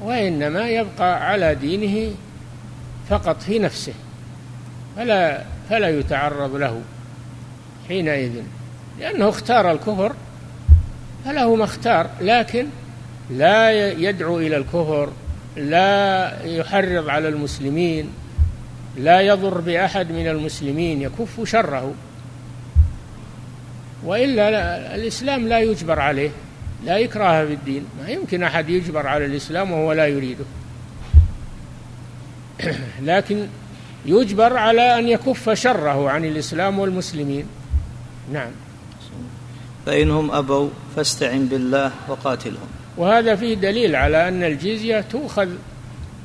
وإنما 0.00 0.68
يبقى 0.68 1.30
على 1.30 1.54
دينه 1.54 2.14
فقط 3.08 3.42
في 3.42 3.58
نفسه. 3.58 3.94
فلا 4.98 5.42
فلا 5.70 5.88
يتعرض 5.88 6.54
له 6.54 6.82
حينئذ 7.88 8.42
لأنه 9.00 9.28
اختار 9.28 9.72
الكفر 9.72 10.12
فله 11.24 11.54
ما 11.54 11.64
اختار 11.64 12.10
لكن 12.20 12.66
لا 13.30 13.90
يدعو 13.92 14.38
إلى 14.38 14.56
الكفر 14.56 15.12
لا 15.56 16.32
يحرض 16.44 17.08
على 17.08 17.28
المسلمين 17.28 18.10
لا 18.96 19.20
يضر 19.20 19.60
بأحد 19.60 20.12
من 20.12 20.28
المسلمين 20.28 21.02
يكف 21.02 21.48
شره. 21.48 21.94
وإلا 24.04 24.50
لا 24.50 24.94
الإسلام 24.94 25.48
لا 25.48 25.60
يجبر 25.60 26.00
عليه 26.00 26.30
لا 26.84 26.98
يكره 26.98 27.46
في 27.46 27.52
الدين 27.52 27.84
ما 28.02 28.08
يمكن 28.08 28.42
أحد 28.42 28.68
يجبر 28.68 29.06
على 29.06 29.24
الإسلام 29.24 29.72
وهو 29.72 29.92
لا 29.92 30.06
يريده. 30.06 30.44
لكن 33.02 33.46
يجبر 34.06 34.56
على 34.56 34.98
أن 34.98 35.08
يكف 35.08 35.50
شره 35.50 36.10
عن 36.10 36.24
الإسلام 36.24 36.78
والمسلمين. 36.78 37.46
نعم. 38.32 38.50
فإنهم 39.86 40.30
أبوا 40.30 40.68
فاستعن 40.96 41.46
بالله 41.46 41.92
وقاتلهم. 42.08 42.68
وهذا 42.96 43.36
فيه 43.36 43.54
دليل 43.54 43.96
على 43.96 44.28
أن 44.28 44.42
الجزية 44.42 45.00
تؤخذ 45.00 45.48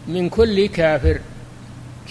من 0.08 0.30
كل 0.30 0.66
كافر 0.68 1.20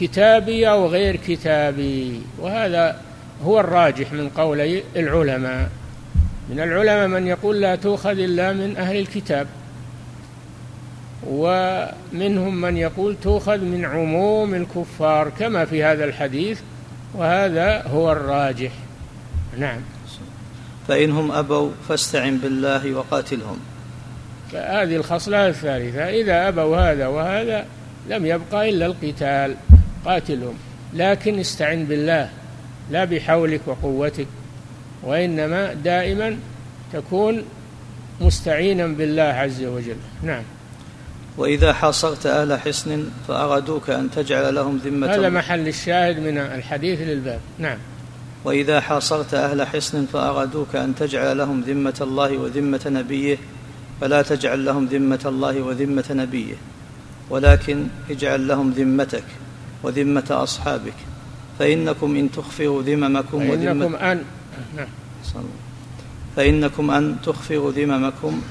كتابي 0.01 0.71
أو 0.71 0.87
غير 0.87 1.17
كتابي. 1.17 2.21
وهذا 2.39 3.01
هو 3.45 3.61
الراجح 3.61 4.13
من 4.13 4.29
قولي 4.29 4.83
العلماء. 4.97 5.71
من 6.51 6.61
العلماء 6.61 7.09
من 7.09 7.27
يقول 7.27 7.61
لا 7.61 7.77
تؤخذ 7.77 8.19
إلا 8.19 8.53
من 8.53 8.77
أهل 8.77 8.97
الكتاب. 8.97 9.47
ومنهم 11.27 12.61
من 12.61 12.77
يقول 12.77 13.17
تؤخذ 13.23 13.59
من 13.59 13.85
عموم 13.85 14.55
الكفار 14.55 15.29
كما 15.39 15.65
في 15.65 15.85
هذا 15.85 16.05
الحديث 16.05 16.61
وهذا 17.15 17.83
هو 17.87 18.13
الراجح. 18.13 18.73
نعم. 19.59 19.81
فإنهم 20.89 21.33
أبوا 21.33 21.71
فاستعن 21.89 22.37
بالله 22.37 22.95
وقاتلهم. 22.95 23.59
فهذه 24.53 24.97
الخصلة 24.97 25.49
الثالثة 25.49 26.09
إذا 26.09 26.49
أبوا 26.49 26.77
هذا 26.77 27.07
وهذا 27.07 27.67
لم 28.09 28.27
يبقى 28.27 28.71
إلا 28.71 28.87
القتال 28.87 29.57
قاتلهم. 30.05 30.55
لكن 30.95 31.39
استعن 31.39 31.85
بالله 31.85 32.29
لا 32.91 33.05
بحولك 33.05 33.61
وقوتك 33.67 34.27
وإنما 35.03 35.73
دائما 35.73 36.37
تكون 36.93 37.43
مستعينا 38.21 38.87
بالله 38.87 39.23
عز 39.23 39.65
وجل. 39.65 39.97
نعم. 40.23 40.43
وإذا 41.37 41.73
حاصرت 41.73 42.27
أهل 42.27 42.61
حصن 42.61 43.05
فأرادوك 43.29 43.91
أن 43.91 44.11
تجعل 44.11 44.55
لهم 44.55 44.77
ذمة 44.77 45.07
هذا 45.07 45.29
محل 45.29 45.69
الشاهد 45.69 46.19
من 46.19 46.39
الحديث 46.39 47.01
للباب. 47.01 47.41
نعم. 47.59 47.79
وإذا 48.45 48.81
حاصرت 48.81 49.35
أهل 49.35 49.67
حصن 49.67 50.07
فأرادوك 50.07 50.77
أن 50.77 50.95
تجعل 50.95 51.39
لهم 51.39 51.61
ذمة 51.61 51.99
الله 52.01 52.39
وذمة 52.39 52.81
نبيه. 52.87 53.39
فلا 54.01 54.23
تجعل 54.23 54.65
لهم 54.65 54.85
ذمة 54.85 55.21
الله 55.27 55.63
وذمة 55.63 56.05
نبيه 56.11 56.55
ولكن 57.31 57.87
اجعل 58.11 58.49
لهم 58.49 58.71
ذمتك 58.71 59.25
وذمة 59.83 60.27
أصحابك. 60.31 60.95
فإنكم 61.59 62.17
إن 62.17 62.31
تخفروا 62.31 62.83
ذممكم 62.83 63.39
فإنكم 63.39 63.97
أن 63.97 64.25
نعم. 64.77 64.87
فإنكم 66.37 66.91
أن 66.91 67.17
تخفروا 67.25 67.73
ذممكم 67.73 68.43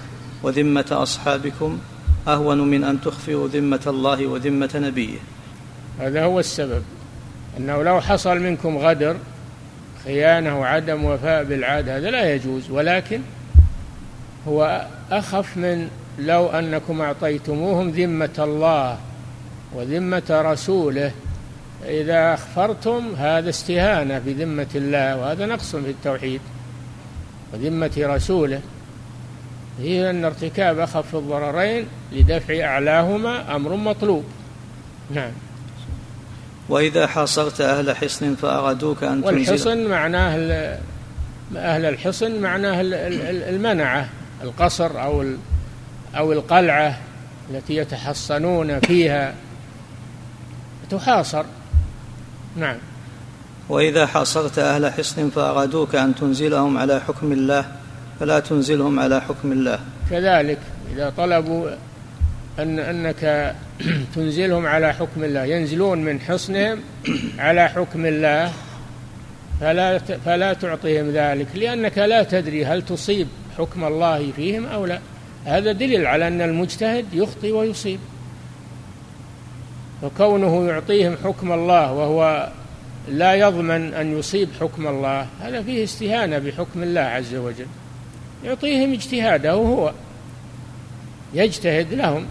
وذمة 0.44 0.86
أصحابكم 0.92 1.80
أهون 2.28 2.62
من 2.62 2.84
أن 2.84 3.02
تخفروا 3.02 3.48
ذمة 3.48 3.82
الله 3.88 4.28
وذمة 4.28 4.70
نبيه. 4.76 5.18
هذا 6.00 6.24
هو 6.24 6.40
السبب 6.40 6.84
أنه 7.58 7.84
لو 7.84 8.02
حصل 8.02 8.40
منكم 8.40 8.78
غدر 8.78 9.18
خيانة 10.04 10.60
وعدم 10.60 11.06
وفاء 11.06 11.44
بالعهد 11.44 11.90
هذا 11.90 12.12
لا 12.12 12.34
يجوز. 12.34 12.72
ولكن 12.72 13.22
هو 14.48 14.88
أخف 15.12 15.58
من 15.58 15.90
لو 16.20 16.48
أنكم 16.48 17.02
أعطيتموهم 17.02 17.90
ذمة 17.90 18.36
الله 18.40 18.98
وذمة 19.74 20.24
رسوله. 20.30 21.12
إذا 21.86 22.34
أخفرتم 22.34 23.16
هذا 23.18 23.50
استهانة 23.50 24.20
بذمة 24.20 24.68
الله 24.76 25.18
وهذا 25.18 25.46
نقص 25.46 25.76
في 25.76 25.90
التوحيد 25.90 26.42
وذمة 27.54 27.92
رسوله. 27.98 28.62
هي 29.80 30.10
أن 30.10 30.26
ارتكاب 30.26 30.80
أخف 30.80 31.16
الضررين 31.16 31.88
لدفع 32.12 32.64
أعلاهما 32.64 33.56
أمر 33.56 33.76
مطلوب. 33.76 34.24
نعم. 35.12 35.32
وإذا 36.70 37.08
حاصرت 37.08 37.62
أهل 37.62 37.96
حصن 37.96 38.36
فأرادوك 38.36 39.04
أن 39.04 39.24
والحصن 39.24 39.88
معناه 39.88 40.36
أهل 41.56 41.86
الحصن 41.86 42.42
معناه 42.42 42.82
المنعة 42.82 44.10
القصر 44.44 45.04
أو 45.04 45.26
أو 46.16 46.32
القلعة 46.32 46.98
التي 47.50 47.76
يتحصنون 47.76 48.80
فيها. 48.80 49.36
تحاصر. 50.92 51.44
نعم. 52.58 52.78
وإذا 53.70 54.06
حاصرت 54.06 54.60
أهل 54.60 54.94
حصن 54.94 55.30
فأرادوك 55.30 55.96
أن 55.96 56.16
تنزلهم 56.16 56.78
على 56.78 57.02
حكم 57.08 57.32
الله 57.32 57.66
فلا 58.22 58.40
تنزلهم 58.40 59.00
على 59.00 59.22
حكم 59.22 59.52
الله. 59.52 59.80
كذلك 60.10 60.58
إذا 60.94 61.14
طلبوا 61.18 61.70
أن 62.60 62.80
أنك 62.80 63.56
تنزلهم 64.16 64.66
على 64.66 64.94
حكم 64.94 65.24
الله 65.24 65.46
ينزلون 65.46 65.98
من 66.04 66.20
حصنهم 66.20 66.80
على 67.40 67.70
حكم 67.70 68.06
الله 68.06 68.52
فلا 69.62 69.98
فلا 69.98 70.54
تعطيهم 70.54 71.10
ذلك 71.10 71.48
لأنك 71.56 71.98
لا 71.98 72.24
تدري 72.24 72.66
هل 72.66 72.82
تصيب 72.82 73.28
حكم 73.58 73.84
الله 73.84 74.32
فيهم 74.32 74.66
أو 74.66 74.86
لا. 74.86 75.00
هذا 75.46 75.72
دليل 75.72 76.06
على 76.06 76.28
أن 76.28 76.42
المجتهد 76.42 77.06
يخطي 77.14 77.52
ويصيب. 77.52 78.00
وكونه 80.04 80.68
يعطيهم 80.68 81.18
حكم 81.24 81.52
الله 81.52 81.94
وهو 81.94 82.50
لا 83.10 83.34
يضمن 83.34 83.94
أن 83.94 84.20
يصيب 84.20 84.50
حكم 84.60 84.88
الله 84.88 85.28
هذا 85.40 85.62
فيه 85.62 85.84
استهانة 85.84 86.38
بحكم 86.38 86.84
الله 86.84 87.02
عز 87.02 87.36
وجل. 87.36 87.68
يعطيهم 88.44 88.94
اجتهاده 88.94 89.52
هو 89.52 89.92
يجتهد 91.34 91.94
لهم. 91.94 92.26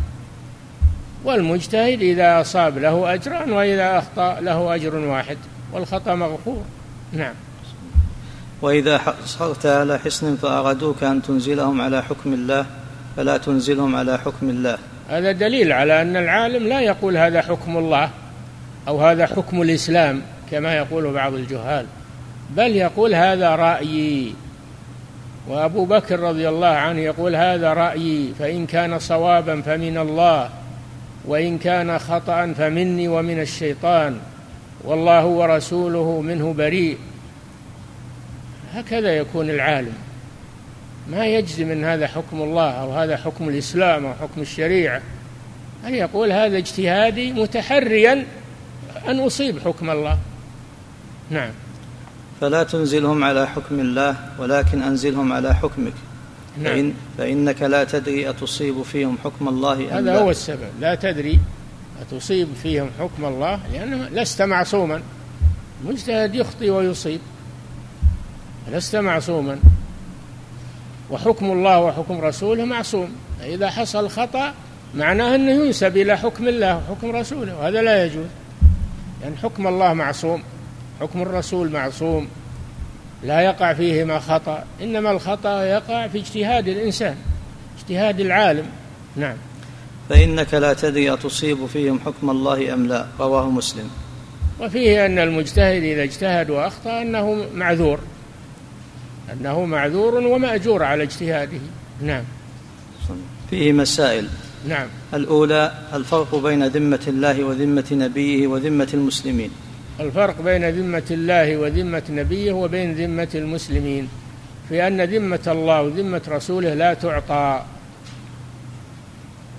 والمجتهد 1.25 2.03
إذا 2.03 2.40
أصاب 2.40 2.79
له 2.79 3.14
أجران 3.14 3.53
وإذا 3.53 3.99
أخطأ 3.99 4.40
له 4.40 4.75
أجر 4.75 4.94
واحد 4.94 5.37
والخطأ 5.73 6.14
مغفور. 6.14 6.62
نعم. 7.12 7.35
وإذا 8.62 9.01
صرت 9.25 9.66
أهل 9.66 10.01
حصن 10.01 10.37
فأرادوك 10.37 11.03
أن 11.03 11.23
تنزلهم 11.23 11.81
على 11.81 12.03
حكم 12.03 12.33
الله 12.33 12.66
فلا 13.16 13.37
تنزلهم 13.37 13.96
على 13.96 14.18
حكم 14.18 14.51
الله. 14.51 14.79
هذا 15.09 15.33
دليل 15.33 15.73
على 15.73 16.03
أن 16.03 16.16
العالم 16.16 16.68
لا 16.68 16.81
يقول 16.81 17.16
هذا 17.16 17.42
حكم 17.42 17.77
الله 17.77 18.11
أو 18.88 19.01
هذا 19.01 19.27
حكم 19.27 19.62
الإسلام 19.62 20.23
كما 20.51 20.77
يقول 20.77 21.12
بعض 21.12 21.35
الجهال 21.35 21.87
بل 22.57 22.77
يقول 22.77 23.14
هذا 23.14 23.57
رأيي. 23.57 24.35
وأبو 25.48 25.85
بكر 25.85 26.20
رضي 26.20 26.48
الله 26.48 26.66
عنه 26.66 27.00
يقول 27.00 27.37
هذا 27.37 27.72
رأيي 27.72 28.35
فإن 28.38 28.66
كان 28.66 28.98
صوابا 28.98 29.61
فمن 29.61 29.98
الله 29.98 30.50
وإن 31.24 31.59
كان 31.59 31.98
خطأ 31.98 32.53
فمني 32.53 33.09
ومن 33.09 33.40
الشيطان 33.40 34.18
والله 34.85 35.26
ورسوله 35.26 36.20
منه 36.20 36.53
بريء. 36.53 36.98
هكذا 38.74 39.16
يكون 39.16 39.50
العالم. 39.50 39.94
ما 41.11 41.26
يجزم 41.26 41.70
ان 41.70 41.85
هذا 41.85 42.07
حكم 42.07 42.42
الله 42.42 42.70
أو 42.70 42.92
هذا 42.92 43.16
حكم 43.16 43.48
الإسلام 43.48 44.07
أو 44.07 44.14
حكم 44.14 44.40
الشريعة. 44.40 45.03
بل 45.85 45.94
يقول 45.94 46.33
هذا 46.33 46.59
اجتهادي 46.59 47.33
متحريا 47.33 48.26
أن 49.09 49.20
أصيب 49.20 49.59
حكم 49.59 49.90
الله؟ 49.90 50.18
نعم. 51.31 51.50
فلا 52.40 52.62
تنزلهم 52.62 53.24
على 53.24 53.46
حكم 53.46 53.81
الله 53.81 54.16
ولكن 54.38 54.83
أنزلهم 54.83 55.33
على 55.33 55.55
حكمك. 55.55 55.92
نعم. 56.59 56.74
فإن 56.74 56.94
فإنك 57.18 57.62
لا 57.62 57.85
تدري 57.85 58.31
أتصيب 58.31 58.83
فيهم 58.83 59.18
حكم 59.24 59.48
الله 59.48 59.74
أم 59.74 59.83
هذا 59.83 60.00
لا. 60.00 60.18
هو 60.18 60.31
السبب. 60.31 60.70
لا 60.81 60.94
تدري 60.94 61.38
أتصيب 62.00 62.48
فيهم 62.62 62.90
حكم 62.98 63.24
الله 63.24 63.61
لأنه 63.72 64.09
لست 64.09 64.42
معصوما. 64.42 65.03
المجتهد 65.85 66.35
يخطي 66.35 66.70
ويصيب 66.70 67.20
لست 68.72 68.96
معصوما. 68.96 69.59
وحكم 71.11 71.50
الله 71.50 71.79
وحكم 71.81 72.20
رسوله 72.20 72.64
معصوم. 72.64 73.11
إذا 73.44 73.70
حصل 73.70 74.11
خطأ 74.11 74.55
معناه 74.94 75.35
أنه 75.35 75.53
ينسب 75.53 75.96
إلى 75.96 76.18
حكم 76.18 76.48
الله 76.48 76.76
وحكم 76.76 77.16
رسوله 77.16 77.57
وهذا 77.57 77.83
لا 77.83 78.05
يجوز. 78.05 78.16
لأن 78.16 79.22
يعني 79.22 79.37
حكم 79.37 79.66
الله 79.66 79.94
معصوم. 79.94 80.42
حكم 81.01 81.23
الرسول 81.23 81.71
معصوم 81.71 82.29
لا 83.25 83.41
يقع 83.41 83.73
فيهما 83.73 84.19
خطأ 84.19 84.65
إنما 84.83 85.11
الخطأ 85.11 85.65
يقع 85.65 86.09
في 86.09 86.19
اجتهاد 86.19 86.69
الإنسان 86.69 87.17
اجتهاد 87.79 88.21
العالم. 88.21 88.67
نعم. 89.17 89.37
فإنك 90.09 90.55
لا 90.55 90.73
تدري 90.73 91.13
أتصيب 91.13 91.67
فيهم 91.67 92.01
حكم 92.07 92.31
الله 92.31 92.75
أم 92.75 92.87
لا 92.87 93.07
رواه 93.21 93.51
مسلم. 93.51 93.91
وفيه 94.61 95.07
أن 95.07 95.19
المجتهد 95.19 95.83
إذا 95.83 96.03
اجتهد 96.03 96.51
وأخطأ 96.51 97.03
أنه 97.03 97.47
معذور 97.55 97.99
أنه 99.33 99.65
معذور 99.65 100.15
ومأجور 100.15 100.83
على 100.83 101.03
اجتهاده. 101.03 101.61
نعم. 102.03 102.25
فيه 103.51 103.73
مسائل. 103.73 104.29
نعم. 104.69 104.87
الأولى 105.15 105.73
الفرق 105.95 106.35
بين 106.35 106.67
ذمة 106.67 107.01
الله 107.09 107.45
وذمة 107.45 107.85
نبيه 107.93 108.47
وذمة 108.47 108.89
المسلمين. 108.95 109.51
الفرق 110.01 110.41
بين 110.41 110.71
ذمة 110.71 111.03
الله 111.11 111.57
وذمة 111.57 112.03
نبيه 112.11 112.53
وبين 112.53 112.95
ذمة 112.95 113.29
المسلمين 113.35 114.09
في 114.69 114.87
أن 114.87 115.01
ذمة 115.01 115.41
الله 115.47 115.83
وذمة 115.83 116.23
رسوله 116.29 116.75
لا 116.75 116.95
تعطى 116.95 117.63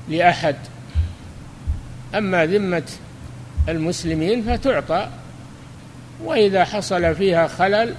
لأحد. 0.10 0.56
أما 2.15 2.45
ذمة 2.45 2.84
المسلمين 3.69 4.43
فتعطى 4.43 5.10
وإذا 6.23 6.65
حصل 6.65 7.15
فيها 7.15 7.47
خلل 7.47 7.95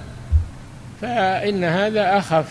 فإن 1.01 1.63
هذا 1.63 2.17
أخف 2.17 2.45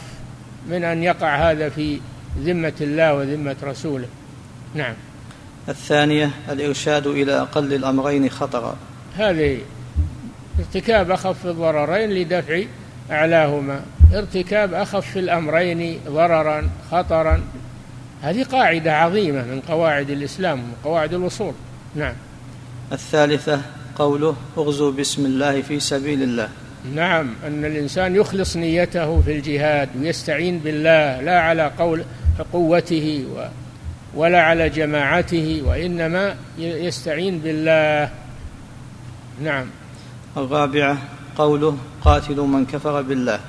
من 0.69 0.85
أن 0.85 1.03
يقع 1.03 1.51
هذا 1.51 1.69
في 1.69 2.01
ذمة 2.39 2.73
الله 2.81 3.15
وذمة 3.15 3.57
رسوله. 3.63 4.07
نعم. 4.75 4.95
الثانية 5.69 6.31
الإرشاد 6.51 7.07
إلى 7.07 7.41
أقل 7.41 7.75
الأمرين 7.75 8.31
خطرا. 8.31 8.77
هذه 9.17 9.59
ارتكاب 10.59 11.11
أخف 11.11 11.47
الضررين 11.47 12.11
لدفع 12.11 12.63
أعلاهما. 13.11 13.81
ارتكاب 14.15 14.75
أخف 14.75 15.17
الأمرين 15.17 16.01
ضررا 16.09 16.71
خطرا. 16.91 17.43
هذه 18.23 18.43
قاعدة 18.43 18.97
عظيمة 18.97 19.43
من 19.43 19.61
قواعد 19.69 20.11
الإسلام 20.11 20.59
ومن 20.59 20.75
قواعد 20.85 21.15
الوصول 21.15 21.53
نعم. 21.95 22.15
الثالثة 22.93 23.61
قوله 23.97 24.37
اغزوا 24.59 24.93
بسم 24.93 25.27
الله 25.27 25.63
في 25.63 25.81
سبيل 25.81 26.23
الله. 26.23 26.49
نعم. 26.95 27.35
أن 27.47 27.65
الإنسان 27.65 28.17
يخلص 28.17 28.57
نيته 28.57 29.21
في 29.21 29.33
الجهاد 29.33 29.89
ويستعين 30.01 30.59
بالله 30.59 31.21
لا 31.21 31.41
على 31.41 31.71
قول 31.79 32.05
قوته 32.53 33.25
ولا 34.15 34.43
على 34.43 34.69
جماعته 34.69 35.63
وإنما 35.65 36.37
يستعين 36.59 37.39
بالله. 37.39 38.11
نعم. 39.43 39.67
الرابعة 40.37 40.99
قوله 41.37 41.79
قاتلوا 42.05 42.47
من 42.47 42.67
كفر 42.67 43.03
بالله. 43.03 43.41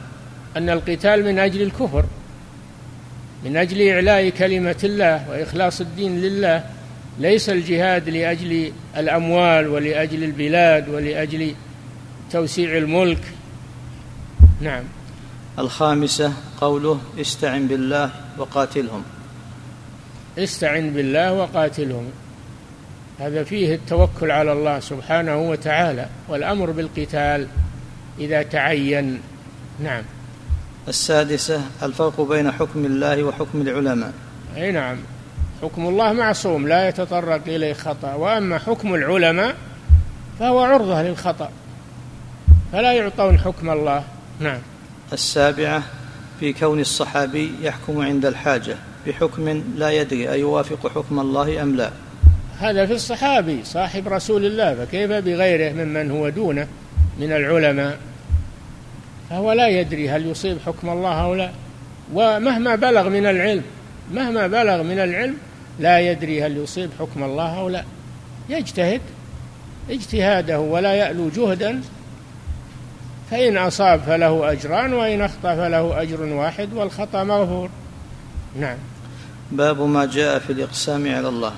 أن 0.57 0.69
القتال 0.69 1.25
من 1.25 1.39
أجل 1.39 1.61
الكفر 1.61 2.05
من 3.45 3.57
أجل 3.57 3.89
إعلاء 3.89 4.29
كلمة 4.29 4.75
الله 4.83 5.29
وإخلاص 5.29 5.81
الدين 5.81 6.21
لله 6.21 6.63
ليس 7.19 7.49
الجهاد 7.49 8.09
لأجل 8.09 8.71
الأموال 8.97 9.67
ولأجل 9.67 10.23
البلاد 10.23 10.89
ولأجل 10.89 11.55
توسيع 12.31 12.77
الملك. 12.77 13.21
نعم. 14.61 14.83
الخامسة 15.59 16.33
قوله 16.61 17.01
استعن 17.21 17.67
بالله 17.67 18.09
وقاتلهم. 18.37 19.03
استعن 20.37 20.89
بالله 20.89 21.33
وقاتلهم. 21.33 22.11
هذا 23.19 23.43
فيه 23.43 23.75
التوكل 23.75 24.31
على 24.31 24.51
الله 24.51 24.79
سبحانه 24.79 25.49
وتعالى 25.49 26.07
والأمر 26.29 26.71
بالقتال 26.71 27.47
إذا 28.19 28.43
تعين. 28.43 29.21
نعم. 29.83 30.03
السادسة 30.87 31.61
الفرق 31.83 32.21
بين 32.21 32.51
حكم 32.51 32.85
الله 32.85 33.23
وحكم 33.23 33.61
العلماء. 33.61 34.13
أي 34.57 34.71
نعم. 34.71 34.97
حكم 35.61 35.87
الله 35.87 36.13
معصوم 36.13 36.67
لا 36.67 36.87
يتطرق 36.87 37.41
إليه 37.47 37.73
خطأ. 37.73 38.13
وأما 38.13 38.59
حكم 38.59 38.95
العلماء 38.95 39.55
فهو 40.39 40.59
عرضة 40.59 41.01
للخطأ. 41.01 41.51
فلا 42.71 42.93
يعطون 42.93 43.39
حكم 43.39 43.69
الله. 43.69 44.03
نعم. 44.39 44.59
السابعة 45.13 45.83
في 46.39 46.53
كون 46.53 46.79
الصحابي 46.79 47.51
يحكم 47.61 48.01
عند 48.01 48.25
الحاجة 48.25 48.75
بحكم 49.07 49.63
لا 49.75 49.91
يدري 49.91 50.31
أيوافق 50.31 50.87
حكم 50.95 51.19
الله 51.19 51.61
أم 51.61 51.75
لا. 51.75 51.91
هذا 52.59 52.85
في 52.85 52.93
الصحابي 52.93 53.63
صاحب 53.63 54.07
رسول 54.07 54.45
الله 54.45 54.75
فكيف 54.75 55.11
بغيره 55.11 55.73
ممن 55.73 56.11
هو 56.11 56.29
دونه 56.29 56.67
من 57.19 57.31
العلماء؟ 57.31 57.97
فهو 59.29 59.51
لا 59.51 59.67
يدري 59.67 60.09
هل 60.09 60.27
يصيب 60.27 60.57
حكم 60.65 60.89
الله 60.89 61.21
أو 61.23 61.35
لا. 61.35 61.51
ومهما 62.13 62.75
بلغ 62.75 63.09
من 63.09 63.25
العلم 63.25 63.63
مهما 64.13 64.47
بلغ 64.47 64.83
من 64.83 64.99
العلم 64.99 65.37
لا 65.79 65.99
يدري 65.99 66.43
هل 66.43 66.57
يصيب 66.57 66.89
حكم 66.99 67.23
الله 67.23 67.59
أو 67.59 67.69
لا. 67.69 67.83
يجتهد 68.49 69.01
اجتهاده 69.89 70.59
ولا 70.59 70.93
يألو 70.93 71.29
جهدا 71.29 71.81
فإن 73.31 73.57
أصاب 73.57 73.99
فله 73.99 74.51
أجران 74.51 74.93
وإن 74.93 75.21
أخطأ 75.21 75.55
فله 75.55 76.01
أجر 76.01 76.23
واحد 76.23 76.73
والخطأ 76.73 77.23
مغفور. 77.23 77.69
نعم. 78.59 78.77
باب 79.51 79.81
ما 79.81 80.05
جاء 80.05 80.39
في 80.39 80.53
الإقسام 80.53 81.15
على 81.15 81.27
الله. 81.27 81.53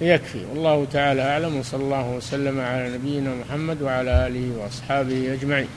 يكفي. 0.00 0.44
والله 0.50 0.84
تعالى 0.92 1.22
أعلم 1.22 1.56
وصلى 1.56 1.82
الله 1.82 2.10
وسلم 2.10 2.60
على 2.60 2.90
نبينا 2.94 3.34
محمد 3.34 3.82
وعلى 3.82 4.26
آله 4.26 4.58
وأصحابه 4.58 5.32
أجمعين. 5.32 5.68